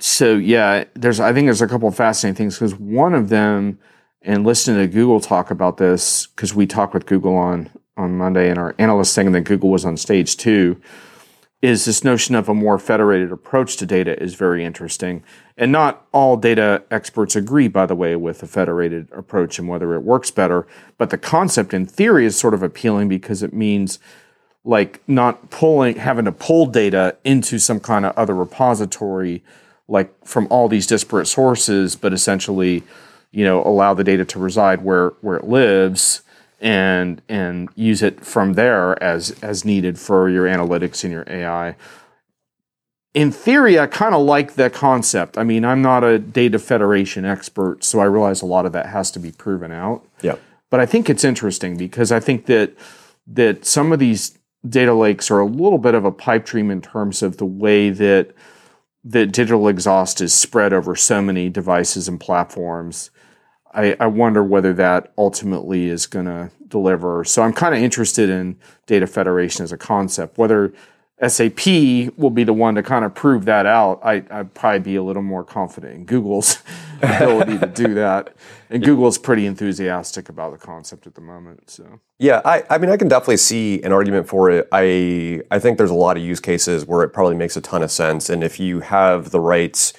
So 0.06 0.36
yeah, 0.36 0.84
there's 0.96 1.22
I 1.22 1.32
think 1.32 1.48
there's 1.48 1.62
a 1.62 1.68
couple 1.68 1.88
of 1.88 1.96
fascinating 1.96 2.36
things 2.36 2.56
because 2.56 2.76
one 2.76 3.14
of 3.14 3.30
them, 3.30 3.80
and 4.22 4.46
listening 4.46 4.86
to 4.86 4.94
Google 4.94 5.22
talk 5.22 5.50
about 5.50 5.78
this 5.78 6.28
because 6.28 6.54
we 6.54 6.68
talked 6.68 6.94
with 6.94 7.06
Google 7.06 7.38
on 7.38 7.70
on 7.96 8.18
Monday, 8.18 8.50
and 8.50 8.60
our 8.60 8.76
analyst 8.78 9.14
saying 9.14 9.32
that 9.32 9.46
Google 9.46 9.70
was 9.70 9.86
on 9.86 9.96
stage 9.96 10.36
too, 10.36 10.76
is 11.62 11.86
this 11.86 12.04
notion 12.04 12.36
of 12.36 12.50
a 12.50 12.54
more 12.54 12.78
federated 12.78 13.32
approach 13.32 13.78
to 13.78 13.86
data 13.86 14.22
is 14.22 14.36
very 14.36 14.66
interesting. 14.66 15.24
And 15.58 15.72
not 15.72 16.06
all 16.12 16.36
data 16.36 16.84
experts 16.92 17.38
agree, 17.38 17.70
by 17.70 17.86
the 17.86 17.96
way, 17.96 18.18
with 18.18 18.44
a 18.44 18.48
federated 18.48 19.08
approach 19.14 19.58
and 19.58 19.70
whether 19.70 19.94
it 19.94 20.02
works 20.02 20.32
better. 20.32 20.68
But 20.98 21.12
the 21.12 21.18
concept 21.18 21.74
in 21.74 21.86
theory 21.86 22.26
is 22.26 22.38
sort 22.38 22.54
of 22.54 22.62
appealing 22.62 23.08
because 23.08 23.42
it 23.42 23.54
means 23.54 24.00
like 24.66 25.02
not 25.08 25.50
pulling 25.50 25.96
having 25.96 26.26
to 26.26 26.34
pull 26.34 26.66
data 26.66 27.16
into 27.24 27.58
some 27.58 27.80
kind 27.80 28.06
of 28.06 28.14
other 28.18 28.36
repository 28.36 29.42
like 29.88 30.14
from 30.26 30.48
all 30.50 30.68
these 30.68 30.88
disparate 30.88 31.28
sources 31.28 31.96
but 31.96 32.14
essentially 32.14 32.84
you 33.32 33.44
know 33.44 33.64
allow 33.64 33.94
the 33.94 34.04
data 34.04 34.24
to 34.24 34.40
reside 34.40 34.82
where 34.84 35.10
where 35.22 35.38
it 35.38 35.46
lives 35.46 36.22
and 36.62 37.22
and 37.28 37.70
use 37.76 38.02
it 38.02 38.26
from 38.26 38.54
there 38.54 39.02
as 39.04 39.32
as 39.42 39.66
needed 39.66 40.00
for 40.00 40.30
your 40.30 40.46
analytics 40.46 41.04
and 41.04 41.12
your 41.12 41.26
AI 41.28 41.76
in 43.14 43.32
theory 43.32 43.78
I 43.78 43.86
kind 43.88 44.16
of 44.16 44.22
like 44.22 44.54
the 44.54 44.70
concept. 44.70 45.38
I 45.38 45.44
mean 45.44 45.66
I'm 45.66 45.82
not 45.82 46.04
a 46.04 46.18
data 46.18 46.60
federation 46.60 47.26
expert 47.26 47.84
so 47.84 48.00
I 48.00 48.06
realize 48.06 48.42
a 48.42 48.46
lot 48.46 48.66
of 48.66 48.72
that 48.72 48.88
has 48.88 49.12
to 49.12 49.20
be 49.20 49.32
proven 49.32 49.72
out. 49.72 50.06
Yeah. 50.22 50.38
but 50.70 50.80
I 50.80 50.86
think 50.86 51.10
it's 51.10 51.24
interesting 51.24 51.76
because 51.76 52.12
I 52.12 52.20
think 52.20 52.46
that 52.46 52.74
that 53.28 53.66
some 53.66 53.92
of 53.92 54.00
these 54.00 54.38
data 54.68 54.94
lakes 54.94 55.30
are 55.30 55.40
a 55.40 55.46
little 55.46 55.78
bit 55.78 55.96
of 55.96 56.06
a 56.06 56.12
pipe 56.12 56.46
dream 56.46 56.72
in 56.72 56.82
terms 56.82 57.22
of 57.22 57.38
the 57.38 57.46
way 57.46 57.90
that 57.90 58.34
that 59.04 59.32
digital 59.32 59.68
exhaust 59.68 60.22
is 60.22 60.34
spread 60.34 60.74
over 60.74 60.96
so 60.96 61.22
many 61.22 61.50
devices 61.50 62.08
and 62.08 62.20
platforms. 62.20 63.12
I, 63.74 63.96
I 64.00 64.08
wonder 64.08 64.44
whether 64.44 64.74
that 64.74 65.12
ultimately 65.18 65.88
is 65.90 66.06
going 66.06 66.26
to 66.26 66.52
deliver. 66.68 67.24
So 67.24 67.42
I'm 67.42 67.54
kind 67.54 67.76
of 67.76 67.82
interested 67.82 68.30
in 68.30 68.58
data 68.86 69.08
federation 69.08 69.64
as 69.64 69.72
a 69.72 69.78
concept. 69.78 70.38
Whether 70.38 70.74
SAP 71.28 71.66
will 72.18 72.30
be 72.30 72.44
the 72.44 72.54
one 72.54 72.76
to 72.76 72.84
kind 72.84 73.06
of 73.06 73.14
prove 73.14 73.46
that 73.46 73.66
out. 73.66 74.00
I, 74.04 74.24
I'd 74.30 74.54
probably 74.54 74.80
be 74.80 74.96
a 74.96 75.04
little 75.04 75.22
more 75.22 75.44
confident 75.44 75.96
in 75.96 76.06
Google's 76.06 76.60
ability 77.02 77.60
to 77.60 77.68
do 77.68 77.94
that. 77.96 78.36
And 78.70 78.84
Google's 78.84 79.18
pretty 79.18 79.46
enthusiastic 79.46 80.30
about 80.30 80.52
the 80.52 80.58
concept 80.58 81.06
at 81.06 81.16
the 81.16 81.22
moment. 81.22 81.70
So 81.70 82.00
Yeah, 82.20 82.42
I, 82.44 82.64
I 82.70 82.78
mean, 82.78 82.90
I 82.90 82.98
can 82.98 83.08
definitely 83.08 83.38
see 83.38 83.82
an 83.84 83.92
argument 83.92 84.28
for 84.28 84.50
it. 84.50 84.68
I 84.72 85.42
I 85.52 85.60
think 85.60 85.78
there's 85.78 85.92
a 85.92 85.96
lot 85.96 86.18
of 86.18 86.24
use 86.24 86.40
cases 86.40 86.86
where 86.86 87.04
it 87.04 87.10
probably 87.10 87.36
makes 87.36 87.56
a 87.56 87.62
ton 87.62 87.84
of 87.84 87.92
sense, 87.92 88.30
and 88.30 88.44
if 88.44 88.60
you 88.60 88.80
have 88.80 89.30
the 89.30 89.40
right 89.40 89.94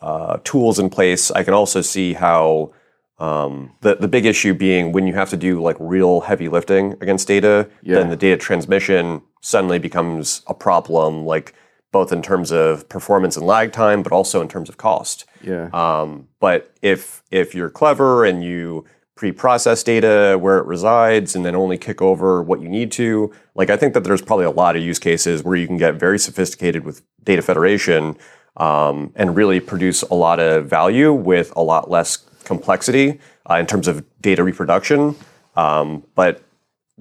uh, 0.00 0.38
tools 0.44 0.78
in 0.78 0.90
place, 0.90 1.30
I 1.30 1.44
can 1.44 1.54
also 1.54 1.80
see 1.80 2.14
how 2.14 2.72
um, 3.18 3.72
the 3.80 3.96
the 3.96 4.08
big 4.08 4.26
issue 4.26 4.52
being 4.54 4.92
when 4.92 5.06
you 5.06 5.14
have 5.14 5.30
to 5.30 5.36
do 5.36 5.62
like 5.62 5.76
real 5.80 6.20
heavy 6.22 6.48
lifting 6.48 6.92
against 7.00 7.26
data, 7.28 7.68
Yeah. 7.82 7.96
then 7.96 8.10
the 8.10 8.16
data 8.16 8.36
transmission 8.36 9.22
suddenly 9.40 9.78
becomes 9.78 10.42
a 10.46 10.54
problem, 10.54 11.24
like 11.24 11.54
both 11.92 12.12
in 12.12 12.20
terms 12.20 12.52
of 12.52 12.88
performance 12.88 13.36
and 13.36 13.46
lag 13.46 13.72
time, 13.72 14.02
but 14.02 14.12
also 14.12 14.40
in 14.42 14.48
terms 14.48 14.68
of 14.68 14.76
cost. 14.76 15.24
yeah. 15.42 15.68
Um, 15.72 16.28
but 16.40 16.74
if 16.82 17.22
if 17.30 17.54
you're 17.54 17.70
clever 17.70 18.24
and 18.24 18.44
you 18.44 18.84
pre-process 19.14 19.82
data 19.82 20.36
where 20.38 20.58
it 20.58 20.66
resides 20.66 21.34
and 21.34 21.42
then 21.42 21.56
only 21.56 21.78
kick 21.78 22.02
over 22.02 22.42
what 22.42 22.60
you 22.60 22.68
need 22.68 22.92
to, 22.92 23.32
like 23.54 23.70
I 23.70 23.76
think 23.78 23.94
that 23.94 24.04
there's 24.04 24.20
probably 24.20 24.44
a 24.44 24.50
lot 24.50 24.76
of 24.76 24.82
use 24.82 24.98
cases 24.98 25.42
where 25.42 25.56
you 25.56 25.66
can 25.66 25.78
get 25.78 25.94
very 25.94 26.18
sophisticated 26.18 26.84
with 26.84 27.00
data 27.24 27.40
federation 27.40 28.18
um, 28.58 29.12
and 29.16 29.34
really 29.34 29.58
produce 29.58 30.02
a 30.02 30.14
lot 30.14 30.38
of 30.38 30.66
value 30.66 31.14
with 31.14 31.50
a 31.56 31.62
lot 31.62 31.88
less 31.90 32.18
complexity 32.46 33.20
uh, 33.50 33.56
in 33.56 33.66
terms 33.66 33.88
of 33.88 34.04
data 34.22 34.42
reproduction. 34.42 35.14
Um, 35.56 36.04
but 36.14 36.42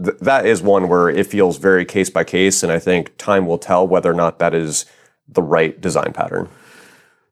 th- 0.04 0.18
that 0.20 0.46
is 0.46 0.62
one 0.62 0.90
where 0.90 1.10
it 1.10 1.28
feels 1.28 1.58
very 1.58 1.86
case 1.86 2.10
by 2.10 2.26
case, 2.26 2.64
and 2.64 2.72
I 2.72 2.80
think 2.80 3.16
time 3.18 3.46
will 3.48 3.58
tell 3.58 3.88
whether 3.88 4.12
or 4.12 4.16
not 4.16 4.40
that 4.40 4.54
is 4.54 4.86
the 5.28 5.42
right 5.42 5.80
design 5.80 6.12
pattern. 6.12 6.50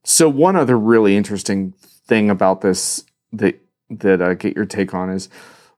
So 0.06 0.30
one 0.30 0.56
other 0.56 0.78
really 0.78 1.18
interesting 1.18 1.74
thing 2.08 2.30
about 2.30 2.62
this 2.62 3.04
that 3.34 3.60
that 3.90 4.22
I 4.22 4.34
get 4.34 4.56
your 4.56 4.66
take 4.66 4.94
on 4.94 5.10
is 5.10 5.30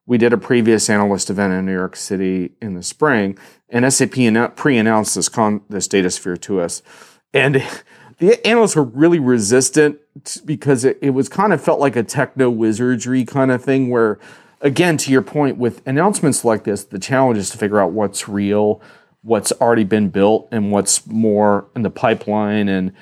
we 0.05 0.17
did 0.17 0.33
a 0.33 0.37
previous 0.37 0.89
analyst 0.89 1.29
event 1.29 1.53
in 1.53 1.65
New 1.65 1.73
York 1.73 1.95
City 1.95 2.51
in 2.61 2.75
the 2.75 2.83
spring, 2.83 3.37
and 3.69 3.91
SAP 3.91 4.13
pre-announced 4.55 5.15
this 5.15 5.29
con- 5.29 5.61
this 5.69 5.87
DataSphere 5.87 6.39
to 6.41 6.61
us, 6.61 6.81
and 7.33 7.63
the 8.17 8.45
analysts 8.45 8.75
were 8.75 8.83
really 8.83 9.19
resistant 9.19 9.99
because 10.45 10.85
it, 10.85 10.97
it 11.01 11.09
was 11.11 11.27
kind 11.29 11.53
of 11.53 11.61
felt 11.61 11.79
like 11.79 11.95
a 11.95 12.03
techno 12.03 12.49
wizardry 12.49 13.25
kind 13.25 13.51
of 13.51 13.63
thing 13.63 13.89
where 13.89 14.17
again 14.61 14.97
to 14.97 15.11
your 15.11 15.21
point 15.21 15.57
with 15.57 15.85
announcements 15.85 16.45
like 16.45 16.63
this 16.63 16.85
the 16.85 16.99
challenge 16.99 17.37
is 17.37 17.49
to 17.49 17.57
figure 17.57 17.79
out 17.79 17.91
what's 17.91 18.27
real 18.27 18.81
what's 19.21 19.51
already 19.53 19.83
been 19.83 20.09
built 20.09 20.47
and 20.51 20.71
what's 20.71 21.05
more 21.07 21.67
in 21.75 21.81
the 21.81 21.89
pipeline 21.89 22.69
and 22.69 22.93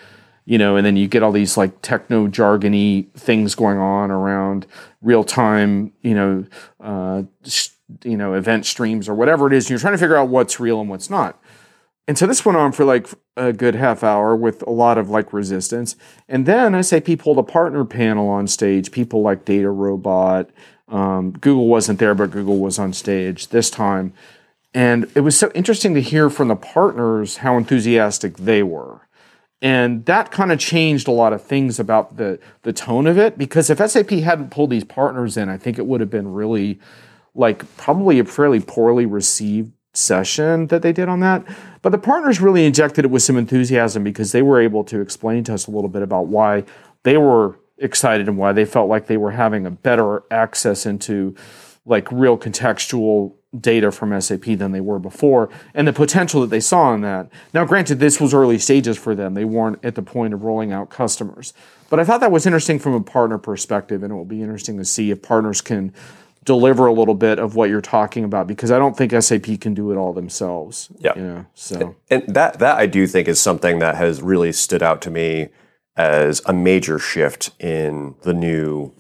you 0.45 0.57
know, 0.57 0.75
and 0.75 0.85
then 0.85 0.97
you 0.97 1.07
get 1.07 1.23
all 1.23 1.31
these 1.31 1.55
like 1.55 1.81
techno 1.81 2.27
jargony 2.27 3.09
things 3.13 3.55
going 3.55 3.77
on 3.77 4.11
around 4.11 4.65
real 5.01 5.23
time, 5.23 5.93
you 6.01 6.13
know, 6.13 6.45
uh, 6.81 7.23
you 8.03 8.17
know, 8.17 8.33
event 8.33 8.65
streams 8.65 9.07
or 9.07 9.13
whatever 9.13 9.47
it 9.47 9.53
is. 9.53 9.65
And 9.65 9.71
you're 9.71 9.79
trying 9.79 9.93
to 9.93 9.97
figure 9.97 10.17
out 10.17 10.27
what's 10.29 10.59
real 10.59 10.81
and 10.81 10.89
what's 10.89 11.09
not. 11.09 11.41
And 12.07 12.17
so 12.17 12.27
this 12.27 12.43
went 12.43 12.57
on 12.57 12.71
for 12.73 12.83
like 12.83 13.07
a 13.37 13.53
good 13.53 13.75
half 13.75 14.03
hour 14.03 14.35
with 14.35 14.61
a 14.63 14.69
lot 14.69 14.97
of 14.97 15.09
like 15.09 15.31
resistance. 15.31 15.95
And 16.27 16.45
then 16.45 16.81
SAP 16.83 17.17
pulled 17.19 17.37
a 17.37 17.43
partner 17.43 17.85
panel 17.85 18.27
on 18.27 18.47
stage, 18.47 18.91
people 18.91 19.21
like 19.21 19.45
DataRobot. 19.45 20.49
Um, 20.89 21.31
Google 21.31 21.67
wasn't 21.67 21.99
there, 21.99 22.13
but 22.13 22.31
Google 22.31 22.59
was 22.59 22.77
on 22.77 22.93
stage 22.93 23.49
this 23.49 23.69
time. 23.69 24.13
And 24.73 25.09
it 25.15 25.21
was 25.21 25.37
so 25.37 25.51
interesting 25.55 25.93
to 25.93 26.01
hear 26.01 26.29
from 26.29 26.49
the 26.49 26.55
partners 26.55 27.37
how 27.37 27.57
enthusiastic 27.57 28.37
they 28.37 28.63
were 28.63 29.03
and 29.63 30.05
that 30.05 30.29
kind 30.29 30.51
of 30.51 30.59
changed 30.59 31.07
a 31.07 31.11
lot 31.11 31.31
of 31.31 31.41
things 31.41 31.79
about 31.79 32.17
the 32.17 32.37
the 32.63 32.73
tone 32.73 33.07
of 33.07 33.17
it 33.17 33.37
because 33.37 33.69
if 33.69 33.77
SAP 33.89 34.09
hadn't 34.09 34.51
pulled 34.51 34.69
these 34.69 34.83
partners 34.83 35.37
in, 35.37 35.49
I 35.49 35.57
think 35.57 35.79
it 35.79 35.87
would 35.87 36.01
have 36.01 36.09
been 36.09 36.33
really 36.33 36.79
like 37.33 37.77
probably 37.77 38.19
a 38.19 38.25
fairly 38.25 38.59
poorly 38.59 39.05
received 39.05 39.71
session 39.93 40.67
that 40.67 40.81
they 40.81 40.91
did 40.91 41.07
on 41.07 41.19
that. 41.21 41.45
But 41.81 41.91
the 41.91 41.97
partners 41.97 42.41
really 42.41 42.65
injected 42.65 43.05
it 43.05 43.11
with 43.11 43.23
some 43.23 43.37
enthusiasm 43.37 44.03
because 44.03 44.31
they 44.31 44.41
were 44.41 44.59
able 44.59 44.83
to 44.85 44.99
explain 45.01 45.43
to 45.45 45.53
us 45.53 45.67
a 45.67 45.71
little 45.71 45.89
bit 45.89 46.01
about 46.01 46.27
why 46.27 46.63
they 47.03 47.17
were 47.17 47.59
excited 47.77 48.27
and 48.27 48.37
why 48.37 48.53
they 48.53 48.65
felt 48.65 48.89
like 48.89 49.07
they 49.07 49.17
were 49.17 49.31
having 49.31 49.65
a 49.65 49.71
better 49.71 50.23
access 50.31 50.85
into 50.85 51.35
like 51.85 52.11
real 52.11 52.37
contextual 52.37 53.33
data 53.59 53.91
from 53.91 54.19
SAP 54.19 54.43
than 54.43 54.71
they 54.71 54.81
were 54.81 54.99
before, 54.99 55.49
and 55.73 55.87
the 55.87 55.93
potential 55.93 56.41
that 56.41 56.49
they 56.49 56.59
saw 56.59 56.93
in 56.93 57.01
that. 57.01 57.29
Now, 57.53 57.65
granted, 57.65 57.99
this 57.99 58.19
was 58.19 58.33
early 58.33 58.57
stages 58.57 58.97
for 58.97 59.13
them; 59.13 59.33
they 59.33 59.45
weren't 59.45 59.83
at 59.83 59.95
the 59.95 60.01
point 60.01 60.33
of 60.33 60.43
rolling 60.43 60.71
out 60.71 60.89
customers. 60.89 61.53
But 61.89 61.99
I 61.99 62.05
thought 62.05 62.21
that 62.21 62.31
was 62.31 62.45
interesting 62.45 62.79
from 62.79 62.93
a 62.93 63.01
partner 63.01 63.37
perspective, 63.37 64.01
and 64.01 64.11
it 64.11 64.15
will 64.15 64.25
be 64.25 64.41
interesting 64.41 64.77
to 64.77 64.85
see 64.85 65.11
if 65.11 65.21
partners 65.21 65.61
can 65.61 65.93
deliver 66.43 66.87
a 66.87 66.93
little 66.93 67.13
bit 67.15 67.39
of 67.39 67.55
what 67.55 67.69
you're 67.69 67.81
talking 67.81 68.23
about 68.23 68.47
because 68.47 68.71
I 68.71 68.79
don't 68.79 68.97
think 68.97 69.11
SAP 69.11 69.59
can 69.61 69.73
do 69.73 69.91
it 69.91 69.97
all 69.97 70.13
themselves. 70.13 70.89
Yeah. 70.99 71.13
You 71.15 71.21
know, 71.21 71.45
so 71.53 71.95
And 72.09 72.23
that 72.27 72.59
that 72.59 72.77
I 72.77 72.85
do 72.85 73.07
think 73.07 73.27
is 73.27 73.39
something 73.39 73.79
that 73.79 73.95
has 73.95 74.21
really 74.21 74.51
stood 74.51 74.83
out 74.83 75.01
to 75.03 75.11
me 75.11 75.49
as 75.95 76.41
a 76.45 76.53
major 76.53 76.99
shift 76.99 77.51
in 77.59 78.15
the 78.23 78.33
new 78.33 78.93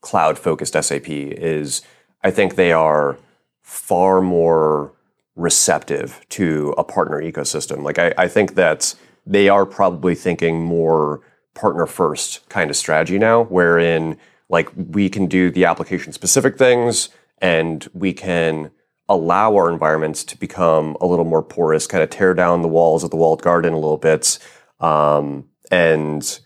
cloud 0.00 0.38
focused 0.38 0.74
SAP 0.74 1.08
is 1.08 1.82
I 2.22 2.30
think 2.30 2.54
they 2.54 2.72
are 2.72 3.18
far 3.62 4.20
more 4.20 4.94
receptive 5.36 6.24
to 6.30 6.74
a 6.78 6.84
partner 6.84 7.22
ecosystem. 7.22 7.82
Like 7.82 7.98
I, 7.98 8.14
I 8.16 8.28
think 8.28 8.54
that 8.54 8.94
they 9.26 9.48
are 9.48 9.66
probably 9.66 10.14
thinking 10.14 10.62
more 10.62 11.20
partner 11.54 11.86
first 11.86 12.48
kind 12.48 12.70
of 12.70 12.76
strategy 12.76 13.18
now, 13.18 13.44
wherein 13.44 14.16
like 14.48 14.68
we 14.74 15.08
can 15.08 15.26
do 15.26 15.50
the 15.50 15.64
application 15.64 16.12
specific 16.12 16.56
things 16.56 17.10
and 17.38 17.88
we 17.92 18.12
can 18.12 18.70
allow 19.08 19.54
our 19.54 19.70
environments 19.70 20.22
to 20.24 20.38
become 20.38 20.96
a 21.00 21.06
little 21.06 21.24
more 21.24 21.42
porous, 21.42 21.86
kind 21.86 22.02
of 22.02 22.10
tear 22.10 22.34
down 22.34 22.62
the 22.62 22.68
walls 22.68 23.02
of 23.02 23.10
the 23.10 23.16
walled 23.16 23.42
garden 23.42 23.72
a 23.72 23.78
little 23.78 23.96
bit, 23.96 24.38
um, 24.80 25.48
and 25.70 26.40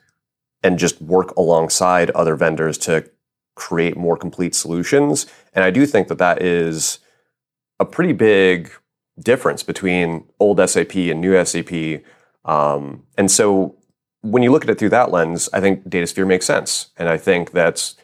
and 0.62 0.78
just 0.78 1.02
work 1.02 1.34
alongside 1.36 2.10
other 2.10 2.36
vendors 2.36 2.78
to 2.78 3.10
create 3.56 3.96
more 3.96 4.16
complete 4.16 4.54
solutions. 4.54 5.26
And 5.52 5.64
I 5.64 5.70
do 5.70 5.86
think 5.86 6.08
that 6.08 6.18
that 6.18 6.40
is 6.40 7.00
a 7.80 7.84
pretty 7.84 8.12
big 8.12 8.70
difference 9.18 9.62
between 9.62 10.24
old 10.38 10.60
SAP 10.68 10.94
and 10.94 11.20
new 11.20 11.44
SAP. 11.44 12.02
Um, 12.44 13.02
and 13.18 13.30
so 13.30 13.76
when 14.22 14.42
you 14.42 14.50
look 14.50 14.64
at 14.64 14.70
it 14.70 14.78
through 14.78 14.90
that 14.90 15.11
lens, 15.11 15.48
I 15.52 15.61
think 15.61 15.88
DataSphere 15.88 16.26
makes 16.26 16.46
sense. 16.46 16.90
And 16.96 17.08
I 17.08 17.18
think 17.18 17.52
that 17.52 17.94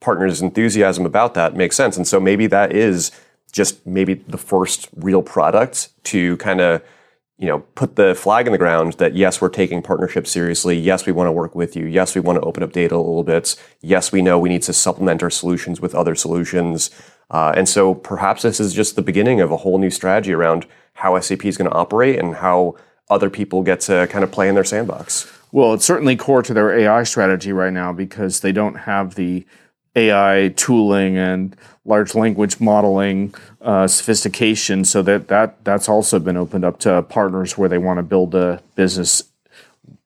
partners' 0.00 0.42
enthusiasm 0.42 1.06
about 1.06 1.34
that 1.34 1.56
makes 1.56 1.76
sense. 1.76 1.96
And 1.96 2.06
so 2.06 2.20
maybe 2.20 2.46
that 2.48 2.72
is 2.72 3.10
just 3.52 3.86
maybe 3.86 4.14
the 4.14 4.38
first 4.38 4.88
real 4.96 5.22
product 5.22 5.90
to 6.04 6.36
kind 6.36 6.60
of 6.60 6.82
you 7.38 7.46
know 7.46 7.60
put 7.76 7.94
the 7.96 8.14
flag 8.14 8.46
in 8.46 8.52
the 8.52 8.58
ground 8.58 8.94
that 8.94 9.14
yes 9.14 9.40
we're 9.40 9.48
taking 9.48 9.80
partnerships 9.80 10.30
seriously. 10.30 10.76
Yes 10.76 11.06
we 11.06 11.12
want 11.12 11.28
to 11.28 11.32
work 11.32 11.54
with 11.54 11.76
you. 11.76 11.86
Yes 11.86 12.14
we 12.14 12.20
want 12.20 12.36
to 12.36 12.46
open 12.46 12.62
up 12.62 12.72
data 12.72 12.94
a 12.94 12.98
little 12.98 13.24
bit. 13.24 13.56
Yes 13.80 14.12
we 14.12 14.20
know 14.20 14.38
we 14.38 14.48
need 14.48 14.62
to 14.62 14.72
supplement 14.72 15.22
our 15.22 15.30
solutions 15.30 15.80
with 15.80 15.94
other 15.94 16.14
solutions. 16.14 16.90
Uh, 17.30 17.52
and 17.56 17.68
so 17.68 17.94
perhaps 17.94 18.42
this 18.42 18.58
is 18.58 18.74
just 18.74 18.96
the 18.96 19.02
beginning 19.02 19.40
of 19.40 19.52
a 19.52 19.58
whole 19.58 19.78
new 19.78 19.90
strategy 19.90 20.32
around 20.32 20.66
how 20.94 21.18
sap 21.20 21.44
is 21.44 21.56
going 21.56 21.70
to 21.70 21.76
operate 21.76 22.18
and 22.18 22.36
how 22.36 22.74
other 23.08 23.30
people 23.30 23.62
get 23.62 23.80
to 23.80 24.06
kind 24.08 24.24
of 24.24 24.32
play 24.32 24.48
in 24.48 24.54
their 24.54 24.64
sandbox 24.64 25.37
Well, 25.50 25.74
it's 25.74 25.84
certainly 25.84 26.16
core 26.16 26.42
to 26.42 26.52
their 26.52 26.76
AI 26.78 27.04
strategy 27.04 27.52
right 27.52 27.72
now 27.72 27.92
because 27.92 28.40
they 28.40 28.52
don't 28.52 28.74
have 28.74 29.14
the 29.14 29.46
AI 29.96 30.52
tooling 30.56 31.16
and 31.16 31.56
large 31.84 32.14
language 32.14 32.60
modeling 32.60 33.34
uh, 33.62 33.86
sophistication. 33.86 34.84
So 34.84 35.02
that 35.02 35.28
that 35.28 35.64
that's 35.64 35.88
also 35.88 36.18
been 36.18 36.36
opened 36.36 36.64
up 36.64 36.78
to 36.80 37.02
partners 37.02 37.56
where 37.56 37.68
they 37.68 37.78
want 37.78 37.98
to 37.98 38.02
build 38.02 38.34
a 38.34 38.62
business, 38.74 39.24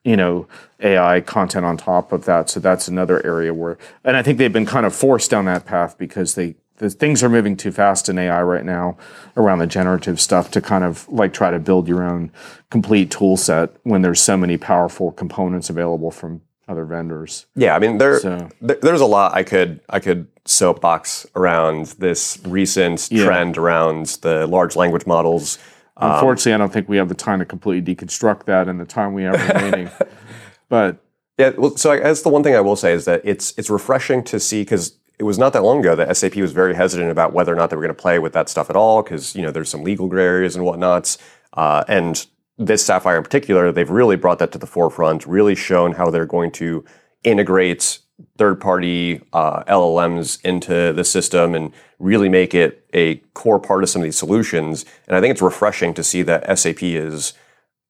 you 0.04 0.16
know, 0.16 0.46
AI 0.80 1.20
content 1.20 1.66
on 1.66 1.76
top 1.76 2.12
of 2.12 2.24
that. 2.24 2.48
So 2.48 2.60
that's 2.60 2.88
another 2.88 3.24
area 3.26 3.52
where, 3.52 3.78
and 4.04 4.16
I 4.16 4.22
think 4.22 4.38
they've 4.38 4.52
been 4.52 4.66
kind 4.66 4.86
of 4.86 4.94
forced 4.94 5.30
down 5.30 5.44
that 5.46 5.66
path 5.66 5.98
because 5.98 6.34
they 6.34 6.54
the 6.76 6.90
things 6.90 7.22
are 7.22 7.28
moving 7.28 7.56
too 7.56 7.70
fast 7.72 8.08
in 8.08 8.18
AI 8.18 8.42
right 8.42 8.64
now 8.64 8.96
around 9.36 9.58
the 9.58 9.66
generative 9.66 10.20
stuff 10.20 10.50
to 10.52 10.60
kind 10.60 10.84
of 10.84 11.08
like 11.08 11.32
try 11.32 11.50
to 11.50 11.58
build 11.58 11.86
your 11.88 12.02
own 12.02 12.30
complete 12.70 13.10
tool 13.10 13.36
set 13.36 13.70
when 13.84 14.02
there's 14.02 14.20
so 14.20 14.36
many 14.36 14.56
powerful 14.56 15.12
components 15.12 15.70
available 15.70 16.10
from 16.10 16.40
other 16.68 16.84
vendors. 16.84 17.46
Yeah, 17.54 17.74
I 17.74 17.78
mean 17.78 17.98
there, 17.98 18.18
So- 18.20 18.48
there- 18.60 18.78
there's 18.80 19.00
a 19.00 19.06
lot 19.06 19.34
I 19.34 19.42
could 19.42 19.80
I 19.90 20.00
could 20.00 20.26
soapbox 20.44 21.26
around 21.36 21.86
this 21.98 22.38
recent 22.46 23.08
Yeah. 23.10 23.24
trend 23.26 23.58
around 23.58 24.06
the 24.22 24.46
large 24.46 24.74
language 24.74 25.06
models. 25.06 25.58
Um, 25.96 26.12
Unfortunately, 26.12 26.54
I 26.54 26.56
don't 26.58 26.72
think 26.72 26.88
we 26.88 26.96
have 26.96 27.08
the 27.08 27.14
time 27.14 27.38
to 27.40 27.44
completely 27.44 27.94
deconstruct 27.94 28.44
that 28.44 28.66
in 28.66 28.78
the 28.78 28.84
time 28.84 29.12
we 29.12 29.22
have 29.24 29.34
remaining. 29.54 29.88
but 30.68 30.96
Yeah, 31.38 31.50
well, 31.56 31.76
so 31.76 31.90
I 31.92 31.98
guess 31.98 32.22
the 32.22 32.28
one 32.28 32.42
thing 32.42 32.54
I 32.56 32.60
will 32.60 32.76
say 32.76 32.92
is 32.92 33.04
that 33.04 33.20
it's 33.24 33.52
it's 33.56 33.70
refreshing 33.70 34.22
to 34.24 34.40
see 34.40 34.62
because 34.62 34.96
it 35.22 35.24
was 35.24 35.38
not 35.38 35.52
that 35.52 35.62
long 35.62 35.78
ago 35.78 35.94
that 35.94 36.16
SAP 36.16 36.34
was 36.34 36.50
very 36.50 36.74
hesitant 36.74 37.08
about 37.08 37.32
whether 37.32 37.52
or 37.52 37.54
not 37.54 37.70
they 37.70 37.76
were 37.76 37.82
going 37.82 37.94
to 37.94 38.02
play 38.02 38.18
with 38.18 38.32
that 38.32 38.48
stuff 38.48 38.68
at 38.68 38.74
all 38.74 39.04
because 39.04 39.36
you 39.36 39.42
know 39.42 39.52
there's 39.52 39.68
some 39.68 39.84
legal 39.84 40.08
gray 40.08 40.24
areas 40.24 40.56
and 40.56 40.64
whatnots, 40.64 41.16
uh, 41.52 41.84
and 41.86 42.26
this 42.58 42.84
Sapphire 42.84 43.18
in 43.18 43.22
particular, 43.22 43.70
they've 43.70 43.88
really 43.88 44.16
brought 44.16 44.40
that 44.40 44.50
to 44.50 44.58
the 44.58 44.66
forefront, 44.66 45.24
really 45.24 45.54
shown 45.54 45.92
how 45.92 46.10
they're 46.10 46.26
going 46.26 46.50
to 46.50 46.84
integrate 47.22 48.00
third 48.36 48.60
party 48.60 49.20
uh, 49.32 49.62
LLMs 49.64 50.44
into 50.44 50.92
the 50.92 51.04
system 51.04 51.54
and 51.54 51.72
really 52.00 52.28
make 52.28 52.52
it 52.52 52.84
a 52.92 53.16
core 53.32 53.60
part 53.60 53.84
of 53.84 53.88
some 53.90 54.02
of 54.02 54.04
these 54.04 54.18
solutions. 54.18 54.84
And 55.06 55.16
I 55.16 55.20
think 55.20 55.30
it's 55.30 55.42
refreshing 55.42 55.94
to 55.94 56.02
see 56.02 56.22
that 56.22 56.58
SAP 56.58 56.82
is 56.82 57.32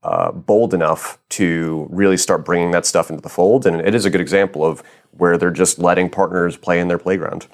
uh, 0.03 0.33
bold 0.33 0.75
enough 0.75 1.19
to 1.31 1.87
really 1.91 2.17
start 2.17 2.45
bringing 2.45 2.73
that 2.73 2.85
stuff 2.87 3.11
into 3.11 3.23
the 3.23 3.29
fold. 3.29 3.67
And 3.67 3.81
it 3.81 3.95
is 3.95 4.05
a 4.05 4.11
good 4.11 4.21
example 4.21 4.65
of 4.65 4.83
where 5.13 5.39
they're 5.39 5.51
just 5.51 5.79
letting 5.79 6.11
partners 6.11 6.57
play 6.57 6.81
in 6.81 6.89
their 6.89 6.99
playground. 6.99 7.47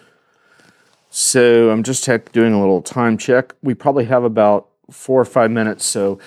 So 1.11 1.71
I'm 1.71 1.83
just 1.83 2.09
doing 2.33 2.53
a 2.53 2.61
little 2.61 2.83
time 2.83 3.19
check. 3.19 3.55
We 3.63 3.75
probably 3.75 4.05
have 4.07 4.25
about 4.25 4.69
four 4.91 5.21
or 5.21 5.25
five 5.25 5.51
minutes. 5.51 5.85
So, 5.85 6.19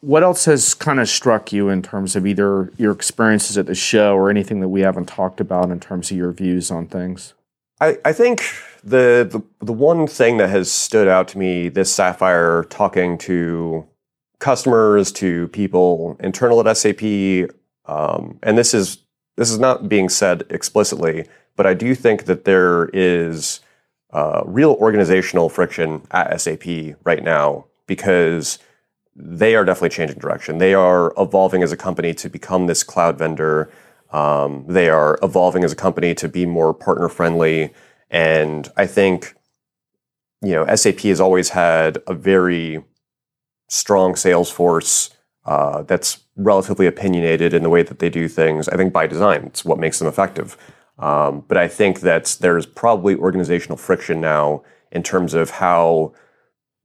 what 0.00 0.22
else 0.22 0.44
has 0.44 0.74
kind 0.74 1.00
of 1.00 1.08
struck 1.08 1.50
you 1.50 1.70
in 1.70 1.80
terms 1.80 2.14
of 2.14 2.26
either 2.26 2.70
your 2.76 2.92
experiences 2.92 3.56
at 3.56 3.64
the 3.64 3.74
show 3.74 4.14
or 4.14 4.28
anything 4.28 4.60
that 4.60 4.68
we 4.68 4.82
haven't 4.82 5.06
talked 5.06 5.40
about 5.40 5.70
in 5.70 5.80
terms 5.80 6.10
of 6.10 6.16
your 6.18 6.30
views 6.30 6.70
on 6.70 6.86
things? 6.86 7.32
I, 7.80 7.98
I 8.04 8.12
think 8.12 8.44
the, 8.82 9.26
the 9.30 9.42
the 9.64 9.72
one 9.72 10.06
thing 10.06 10.36
that 10.36 10.50
has 10.50 10.70
stood 10.70 11.08
out 11.08 11.28
to 11.28 11.38
me 11.38 11.68
this 11.68 11.92
Sapphire 11.92 12.64
talking 12.64 13.16
to 13.18 13.86
customers 14.44 15.10
to 15.10 15.48
people 15.48 16.18
internal 16.20 16.60
at 16.60 16.76
SAP, 16.76 17.02
um, 17.86 18.38
and 18.42 18.58
this 18.58 18.74
is 18.74 18.98
this 19.36 19.50
is 19.50 19.58
not 19.58 19.88
being 19.88 20.10
said 20.10 20.44
explicitly, 20.50 21.26
but 21.56 21.66
I 21.66 21.72
do 21.72 21.94
think 21.94 22.26
that 22.26 22.44
there 22.44 22.90
is 22.92 23.60
uh, 24.12 24.42
real 24.44 24.72
organizational 24.72 25.48
friction 25.48 26.02
at 26.10 26.38
SAP 26.38 26.66
right 27.04 27.22
now 27.24 27.64
because 27.86 28.58
they 29.16 29.56
are 29.56 29.64
definitely 29.64 29.88
changing 29.88 30.18
direction. 30.18 30.58
They 30.58 30.74
are 30.74 31.14
evolving 31.16 31.62
as 31.62 31.72
a 31.72 31.76
company 31.76 32.12
to 32.12 32.28
become 32.28 32.66
this 32.66 32.82
cloud 32.84 33.16
vendor. 33.16 33.72
Um, 34.12 34.66
they 34.68 34.90
are 34.90 35.18
evolving 35.22 35.64
as 35.64 35.72
a 35.72 35.76
company 35.76 36.14
to 36.16 36.28
be 36.28 36.44
more 36.44 36.74
partner 36.74 37.08
friendly, 37.08 37.72
and 38.10 38.70
I 38.76 38.86
think 38.86 39.34
you 40.42 40.52
know 40.52 40.66
SAP 40.76 41.00
has 41.00 41.18
always 41.18 41.48
had 41.48 41.96
a 42.06 42.12
very 42.12 42.84
strong 43.68 44.16
sales 44.16 44.50
force 44.50 45.10
uh, 45.44 45.82
that's 45.82 46.24
relatively 46.36 46.86
opinionated 46.86 47.52
in 47.52 47.62
the 47.62 47.70
way 47.70 47.82
that 47.82 47.98
they 47.98 48.08
do 48.08 48.28
things. 48.28 48.68
I 48.68 48.76
think 48.76 48.92
by 48.92 49.06
design, 49.06 49.44
it's 49.46 49.64
what 49.64 49.78
makes 49.78 49.98
them 49.98 50.08
effective. 50.08 50.56
Um, 50.98 51.44
but 51.48 51.56
I 51.56 51.68
think 51.68 52.00
that 52.00 52.36
there's 52.40 52.66
probably 52.66 53.14
organizational 53.16 53.76
friction 53.76 54.20
now 54.20 54.62
in 54.92 55.02
terms 55.02 55.34
of 55.34 55.50
how 55.50 56.14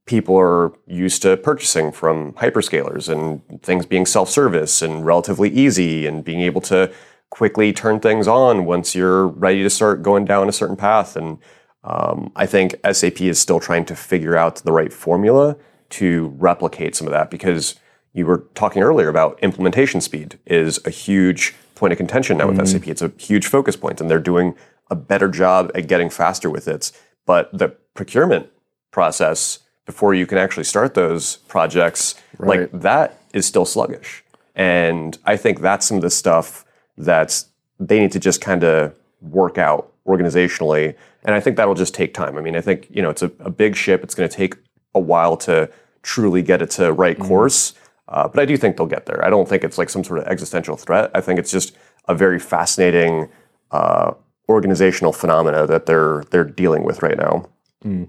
people 0.06 0.36
are 0.36 0.72
used 0.86 1.22
to 1.22 1.36
purchasing 1.36 1.92
from 1.92 2.32
hyperscalers 2.32 3.08
and 3.08 3.62
things 3.62 3.86
being 3.86 4.04
self-service 4.04 4.82
and 4.82 5.06
relatively 5.06 5.48
easy 5.48 6.06
and 6.06 6.24
being 6.24 6.40
able 6.40 6.60
to 6.60 6.92
quickly 7.30 7.72
turn 7.72 8.00
things 8.00 8.26
on 8.26 8.64
once 8.64 8.94
you're 8.94 9.28
ready 9.28 9.62
to 9.62 9.70
start 9.70 10.02
going 10.02 10.24
down 10.24 10.48
a 10.48 10.52
certain 10.52 10.76
path. 10.76 11.14
And 11.14 11.38
um, 11.84 12.32
I 12.34 12.46
think 12.46 12.74
SAP 12.90 13.20
is 13.20 13.38
still 13.38 13.60
trying 13.60 13.84
to 13.86 13.94
figure 13.94 14.36
out 14.36 14.56
the 14.56 14.72
right 14.72 14.92
formula 14.92 15.56
to 15.90 16.34
replicate 16.38 16.94
some 16.94 17.06
of 17.06 17.12
that 17.12 17.30
because 17.30 17.74
you 18.12 18.26
were 18.26 18.44
talking 18.54 18.82
earlier 18.82 19.08
about 19.08 19.38
implementation 19.40 20.00
speed 20.00 20.38
is 20.46 20.80
a 20.84 20.90
huge 20.90 21.54
point 21.74 21.92
of 21.92 21.96
contention 21.96 22.38
now 22.38 22.46
mm-hmm. 22.46 22.58
with 22.58 22.68
SAP. 22.68 22.88
It's 22.88 23.02
a 23.02 23.12
huge 23.18 23.46
focus 23.46 23.76
point, 23.76 24.00
and 24.00 24.10
they're 24.10 24.18
doing 24.18 24.54
a 24.90 24.96
better 24.96 25.28
job 25.28 25.70
at 25.74 25.86
getting 25.86 26.10
faster 26.10 26.50
with 26.50 26.66
it. 26.66 26.92
But 27.26 27.50
the 27.56 27.68
procurement 27.94 28.48
process 28.90 29.60
before 29.86 30.14
you 30.14 30.26
can 30.26 30.38
actually 30.38 30.64
start 30.64 30.94
those 30.94 31.36
projects, 31.48 32.14
right. 32.38 32.60
like 32.60 32.72
that 32.72 33.20
is 33.32 33.46
still 33.46 33.64
sluggish. 33.64 34.24
And 34.54 35.16
I 35.24 35.36
think 35.36 35.60
that's 35.60 35.86
some 35.86 35.96
of 35.96 36.02
the 36.02 36.10
stuff 36.10 36.64
that 36.98 37.44
they 37.78 38.00
need 38.00 38.12
to 38.12 38.18
just 38.18 38.40
kind 38.40 38.64
of 38.64 38.94
work 39.20 39.58
out 39.58 39.92
organizationally. 40.06 40.94
And 41.24 41.34
I 41.34 41.40
think 41.40 41.56
that'll 41.56 41.74
just 41.74 41.94
take 41.94 42.14
time. 42.14 42.36
I 42.36 42.40
mean, 42.40 42.56
I 42.56 42.60
think, 42.60 42.88
you 42.90 43.00
know, 43.00 43.10
it's 43.10 43.22
a, 43.22 43.30
a 43.40 43.50
big 43.50 43.76
ship. 43.76 44.02
It's 44.02 44.14
going 44.14 44.28
to 44.28 44.34
take 44.34 44.56
a 44.94 45.00
while 45.00 45.36
to 45.38 45.70
truly 46.02 46.42
get 46.42 46.62
it 46.62 46.70
to 46.70 46.92
right 46.92 47.16
mm-hmm. 47.16 47.28
course. 47.28 47.74
Uh, 48.08 48.26
but 48.26 48.40
I 48.40 48.44
do 48.44 48.56
think 48.56 48.76
they'll 48.76 48.86
get 48.86 49.06
there. 49.06 49.24
I 49.24 49.30
don't 49.30 49.48
think 49.48 49.62
it's 49.62 49.78
like 49.78 49.88
some 49.88 50.02
sort 50.02 50.18
of 50.18 50.26
existential 50.26 50.76
threat. 50.76 51.10
I 51.14 51.20
think 51.20 51.38
it's 51.38 51.50
just 51.50 51.76
a 52.08 52.14
very 52.14 52.40
fascinating 52.40 53.28
uh, 53.70 54.12
organizational 54.48 55.12
phenomena 55.12 55.66
that 55.66 55.86
they're 55.86 56.24
they're 56.30 56.44
dealing 56.44 56.82
with 56.82 57.02
right 57.02 57.16
now. 57.16 57.48
Mm. 57.84 58.08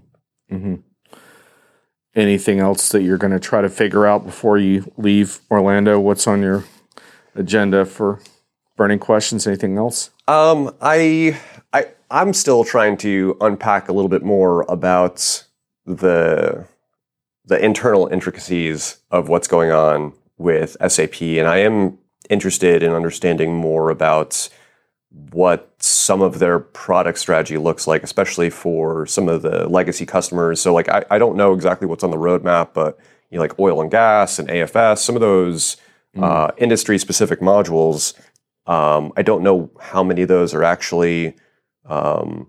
Mm-hmm. 0.50 0.74
Anything 2.14 2.58
else 2.58 2.90
that 2.90 3.02
you're 3.02 3.16
going 3.16 3.32
to 3.32 3.40
try 3.40 3.62
to 3.62 3.70
figure 3.70 4.04
out 4.06 4.26
before 4.26 4.58
you 4.58 4.92
leave 4.98 5.40
Orlando? 5.50 5.98
What's 5.98 6.26
on 6.26 6.42
your 6.42 6.64
agenda 7.34 7.86
for 7.86 8.20
burning 8.76 8.98
questions? 8.98 9.46
Anything 9.46 9.78
else? 9.78 10.10
Um, 10.28 10.74
I 10.82 11.40
I 11.72 11.86
I'm 12.10 12.34
still 12.34 12.64
trying 12.64 12.96
to 12.98 13.36
unpack 13.40 13.88
a 13.88 13.92
little 13.92 14.10
bit 14.10 14.22
more 14.22 14.66
about 14.68 15.46
the 15.86 16.66
the 17.44 17.62
internal 17.62 18.06
intricacies 18.06 18.98
of 19.10 19.28
what's 19.28 19.48
going 19.48 19.70
on 19.70 20.12
with 20.38 20.76
SAP, 20.86 21.22
and 21.22 21.48
I 21.48 21.58
am 21.58 21.98
interested 22.30 22.82
in 22.82 22.92
understanding 22.92 23.54
more 23.54 23.90
about 23.90 24.48
what 25.30 25.70
some 25.78 26.22
of 26.22 26.38
their 26.38 26.58
product 26.58 27.18
strategy 27.18 27.58
looks 27.58 27.86
like, 27.86 28.02
especially 28.02 28.48
for 28.48 29.06
some 29.06 29.28
of 29.28 29.42
the 29.42 29.68
legacy 29.68 30.06
customers. 30.06 30.60
So, 30.60 30.72
like, 30.72 30.88
I, 30.88 31.04
I 31.10 31.18
don't 31.18 31.36
know 31.36 31.52
exactly 31.52 31.86
what's 31.86 32.04
on 32.04 32.10
the 32.10 32.16
roadmap, 32.16 32.70
but 32.72 32.98
you 33.30 33.36
know, 33.36 33.42
like 33.42 33.58
oil 33.58 33.80
and 33.80 33.90
gas 33.90 34.38
and 34.38 34.48
AFS, 34.48 34.98
some 34.98 35.14
of 35.14 35.20
those 35.20 35.76
mm. 36.16 36.22
uh, 36.22 36.52
industry-specific 36.58 37.40
modules. 37.40 38.14
Um, 38.66 39.12
I 39.16 39.22
don't 39.22 39.42
know 39.42 39.70
how 39.80 40.02
many 40.02 40.22
of 40.22 40.28
those 40.28 40.54
are 40.54 40.62
actually 40.64 41.34
um, 41.84 42.48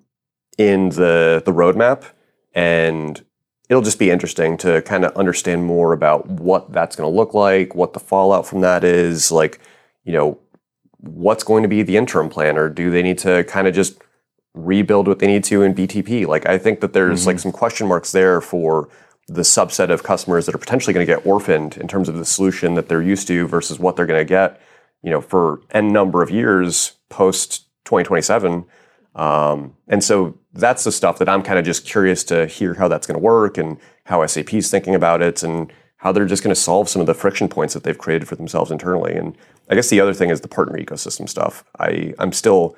in 0.57 0.89
the 0.89 1.41
the 1.45 1.51
roadmap, 1.51 2.05
and 2.53 3.23
it'll 3.69 3.81
just 3.81 3.99
be 3.99 4.11
interesting 4.11 4.57
to 4.57 4.81
kind 4.81 5.05
of 5.05 5.15
understand 5.15 5.65
more 5.65 5.93
about 5.93 6.27
what 6.27 6.71
that's 6.71 6.95
going 6.95 7.09
to 7.09 7.15
look 7.15 7.33
like, 7.33 7.75
what 7.75 7.93
the 7.93 7.99
fallout 7.99 8.45
from 8.45 8.61
that 8.61 8.83
is, 8.83 9.31
like, 9.31 9.59
you 10.03 10.11
know, 10.11 10.37
what's 10.97 11.43
going 11.43 11.63
to 11.63 11.69
be 11.69 11.81
the 11.81 11.97
interim 11.97 12.29
plan, 12.29 12.57
or 12.57 12.69
do 12.69 12.89
they 12.89 13.01
need 13.01 13.17
to 13.19 13.43
kind 13.45 13.67
of 13.67 13.73
just 13.73 14.01
rebuild 14.53 15.07
what 15.07 15.19
they 15.19 15.27
need 15.27 15.43
to 15.45 15.63
in 15.63 15.73
BTP? 15.73 16.27
Like, 16.27 16.45
I 16.45 16.57
think 16.57 16.81
that 16.81 16.93
there's 16.93 17.21
mm-hmm. 17.21 17.27
like 17.27 17.39
some 17.39 17.51
question 17.51 17.87
marks 17.87 18.11
there 18.11 18.41
for 18.41 18.89
the 19.27 19.41
subset 19.41 19.89
of 19.89 20.03
customers 20.03 20.45
that 20.45 20.55
are 20.55 20.59
potentially 20.59 20.93
going 20.93 21.05
to 21.05 21.13
get 21.13 21.25
orphaned 21.25 21.77
in 21.77 21.87
terms 21.87 22.09
of 22.09 22.15
the 22.15 22.25
solution 22.25 22.75
that 22.75 22.89
they're 22.89 23.01
used 23.01 23.27
to 23.27 23.47
versus 23.47 23.79
what 23.79 23.95
they're 23.95 24.05
going 24.05 24.19
to 24.19 24.25
get, 24.25 24.61
you 25.01 25.09
know, 25.09 25.21
for 25.21 25.61
n 25.71 25.93
number 25.93 26.21
of 26.21 26.29
years 26.29 26.93
post 27.09 27.67
2027. 27.85 28.65
Um, 29.15 29.75
and 29.87 30.03
so 30.03 30.37
that's 30.53 30.83
the 30.83 30.91
stuff 30.91 31.17
that 31.19 31.27
I'm 31.27 31.41
kind 31.41 31.57
of 31.57 31.65
just 31.65 31.85
curious 31.85 32.23
to 32.25 32.45
hear 32.45 32.75
how 32.75 32.87
that's 32.87 33.07
going 33.07 33.19
to 33.19 33.23
work 33.23 33.57
and 33.57 33.77
how 34.05 34.25
SAP 34.25 34.53
is 34.53 34.69
thinking 34.69 34.95
about 34.95 35.21
it 35.21 35.41
and 35.43 35.71
how 35.97 36.11
they're 36.11 36.25
just 36.25 36.43
going 36.43 36.53
to 36.53 36.59
solve 36.59 36.89
some 36.89 36.99
of 36.99 37.07
the 37.07 37.13
friction 37.13 37.47
points 37.47 37.73
that 37.73 37.83
they've 37.83 37.97
created 37.97 38.27
for 38.27 38.35
themselves 38.35 38.69
internally. 38.69 39.15
And 39.15 39.35
I 39.69 39.75
guess 39.75 39.89
the 39.89 39.99
other 39.99 40.13
thing 40.13 40.29
is 40.29 40.41
the 40.41 40.47
partner 40.47 40.77
ecosystem 40.77 41.27
stuff. 41.27 41.63
I, 41.79 42.13
I'm 42.19 42.33
still 42.33 42.75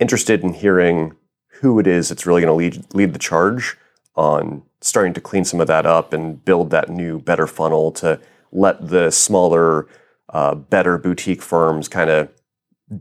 interested 0.00 0.42
in 0.42 0.54
hearing 0.54 1.14
who 1.60 1.78
it 1.78 1.86
is 1.86 2.08
that's 2.08 2.26
really 2.26 2.42
going 2.42 2.50
to 2.50 2.54
lead, 2.54 2.94
lead 2.94 3.12
the 3.12 3.18
charge 3.18 3.76
on 4.16 4.62
starting 4.80 5.12
to 5.14 5.20
clean 5.20 5.44
some 5.44 5.60
of 5.60 5.66
that 5.66 5.84
up 5.84 6.12
and 6.12 6.44
build 6.44 6.70
that 6.70 6.88
new, 6.88 7.18
better 7.18 7.46
funnel 7.46 7.90
to 7.90 8.20
let 8.52 8.88
the 8.88 9.10
smaller, 9.10 9.88
uh, 10.28 10.54
better 10.54 10.96
boutique 10.96 11.42
firms 11.42 11.88
kind 11.88 12.08
of 12.08 12.28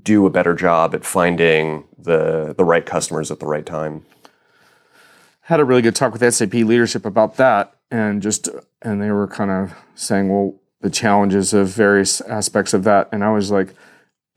do 0.01 0.25
a 0.25 0.29
better 0.29 0.55
job 0.55 0.95
at 0.95 1.05
finding 1.05 1.85
the 1.97 2.53
the 2.57 2.65
right 2.65 2.85
customers 2.85 3.31
at 3.31 3.39
the 3.39 3.45
right 3.45 3.65
time. 3.65 4.05
Had 5.41 5.59
a 5.59 5.65
really 5.65 5.81
good 5.81 5.95
talk 5.95 6.13
with 6.13 6.33
SAP 6.33 6.53
leadership 6.53 7.05
about 7.05 7.37
that, 7.37 7.75
and 7.91 8.21
just 8.21 8.49
and 8.81 9.01
they 9.01 9.11
were 9.11 9.27
kind 9.27 9.51
of 9.51 9.73
saying, 9.95 10.29
well, 10.29 10.55
the 10.81 10.89
challenges 10.89 11.53
of 11.53 11.69
various 11.69 12.21
aspects 12.21 12.73
of 12.73 12.83
that, 12.83 13.09
and 13.11 13.23
I 13.23 13.31
was 13.31 13.51
like, 13.51 13.73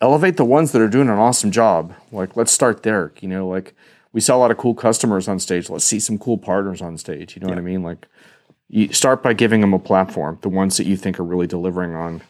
elevate 0.00 0.36
the 0.36 0.44
ones 0.44 0.72
that 0.72 0.82
are 0.82 0.88
doing 0.88 1.08
an 1.08 1.18
awesome 1.18 1.50
job. 1.50 1.94
Like, 2.12 2.36
let's 2.36 2.52
start 2.52 2.82
there. 2.82 3.12
You 3.20 3.28
know, 3.28 3.48
like 3.48 3.74
we 4.12 4.20
saw 4.20 4.36
a 4.36 4.38
lot 4.38 4.50
of 4.50 4.56
cool 4.56 4.74
customers 4.74 5.28
on 5.28 5.38
stage. 5.38 5.68
Let's 5.70 5.84
see 5.84 6.00
some 6.00 6.18
cool 6.18 6.38
partners 6.38 6.80
on 6.80 6.98
stage. 6.98 7.36
You 7.36 7.40
know 7.40 7.48
yeah. 7.48 7.54
what 7.54 7.60
I 7.60 7.64
mean? 7.64 7.82
Like, 7.82 8.06
you 8.68 8.92
start 8.92 9.22
by 9.22 9.32
giving 9.32 9.60
them 9.60 9.74
a 9.74 9.78
platform, 9.78 10.38
the 10.42 10.48
ones 10.48 10.76
that 10.76 10.86
you 10.86 10.96
think 10.96 11.20
are 11.20 11.24
really 11.24 11.46
delivering 11.46 11.94
on 11.94 12.22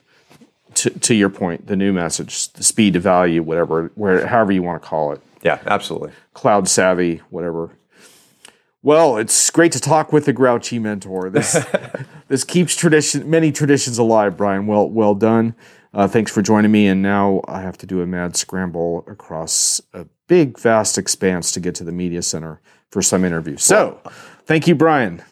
to, 0.77 0.91
to 0.91 1.15
your 1.15 1.31
point, 1.31 1.67
the 1.67 1.77
new 1.77 1.93
message, 1.93 2.53
the 2.53 2.63
speed 2.63 2.95
to 2.95 3.01
value, 3.01 3.43
whatever, 3.43 3.91
where 3.95 4.27
however 4.27 4.53
you 4.53 4.63
want 4.63 4.83
to 4.83 4.89
call 4.89 5.13
it. 5.13 5.21
Yeah, 5.43 5.61
absolutely. 5.67 6.13
Cloud 6.35 6.69
savvy, 6.69 7.23
whatever. 7.31 7.71
Well, 8.83 9.17
it's 9.17 9.51
great 9.51 9.73
to 9.73 9.81
talk 9.81 10.13
with 10.13 10.27
the 10.27 10.33
grouchy 10.33 10.79
mentor. 10.79 11.29
This 11.31 11.65
this 12.29 12.45
keeps 12.45 12.77
tradition 12.77 13.29
many 13.29 13.51
traditions 13.53 13.99
alive, 13.99 14.37
Brian. 14.37 14.67
Well 14.67 14.89
well 14.89 15.15
done. 15.15 15.55
Uh, 15.93 16.07
thanks 16.07 16.31
for 16.31 16.43
joining 16.43 16.71
me. 16.71 16.87
And 16.87 17.01
now 17.03 17.41
I 17.49 17.63
have 17.63 17.79
to 17.79 17.87
do 17.87 18.03
a 18.03 18.07
mad 18.07 18.37
scramble 18.37 19.03
across 19.09 19.81
a 19.95 20.07
big, 20.27 20.59
vast 20.59 20.99
expanse 20.99 21.53
to 21.53 21.61
get 21.61 21.75
to 21.77 21.85
the 21.85 21.93
media 21.93 22.21
center 22.21 22.61
for 22.91 23.01
some 23.01 23.25
interview. 23.25 23.57
So, 23.57 23.99
thank 24.45 24.69
you, 24.69 24.75
Brian. 24.75 25.25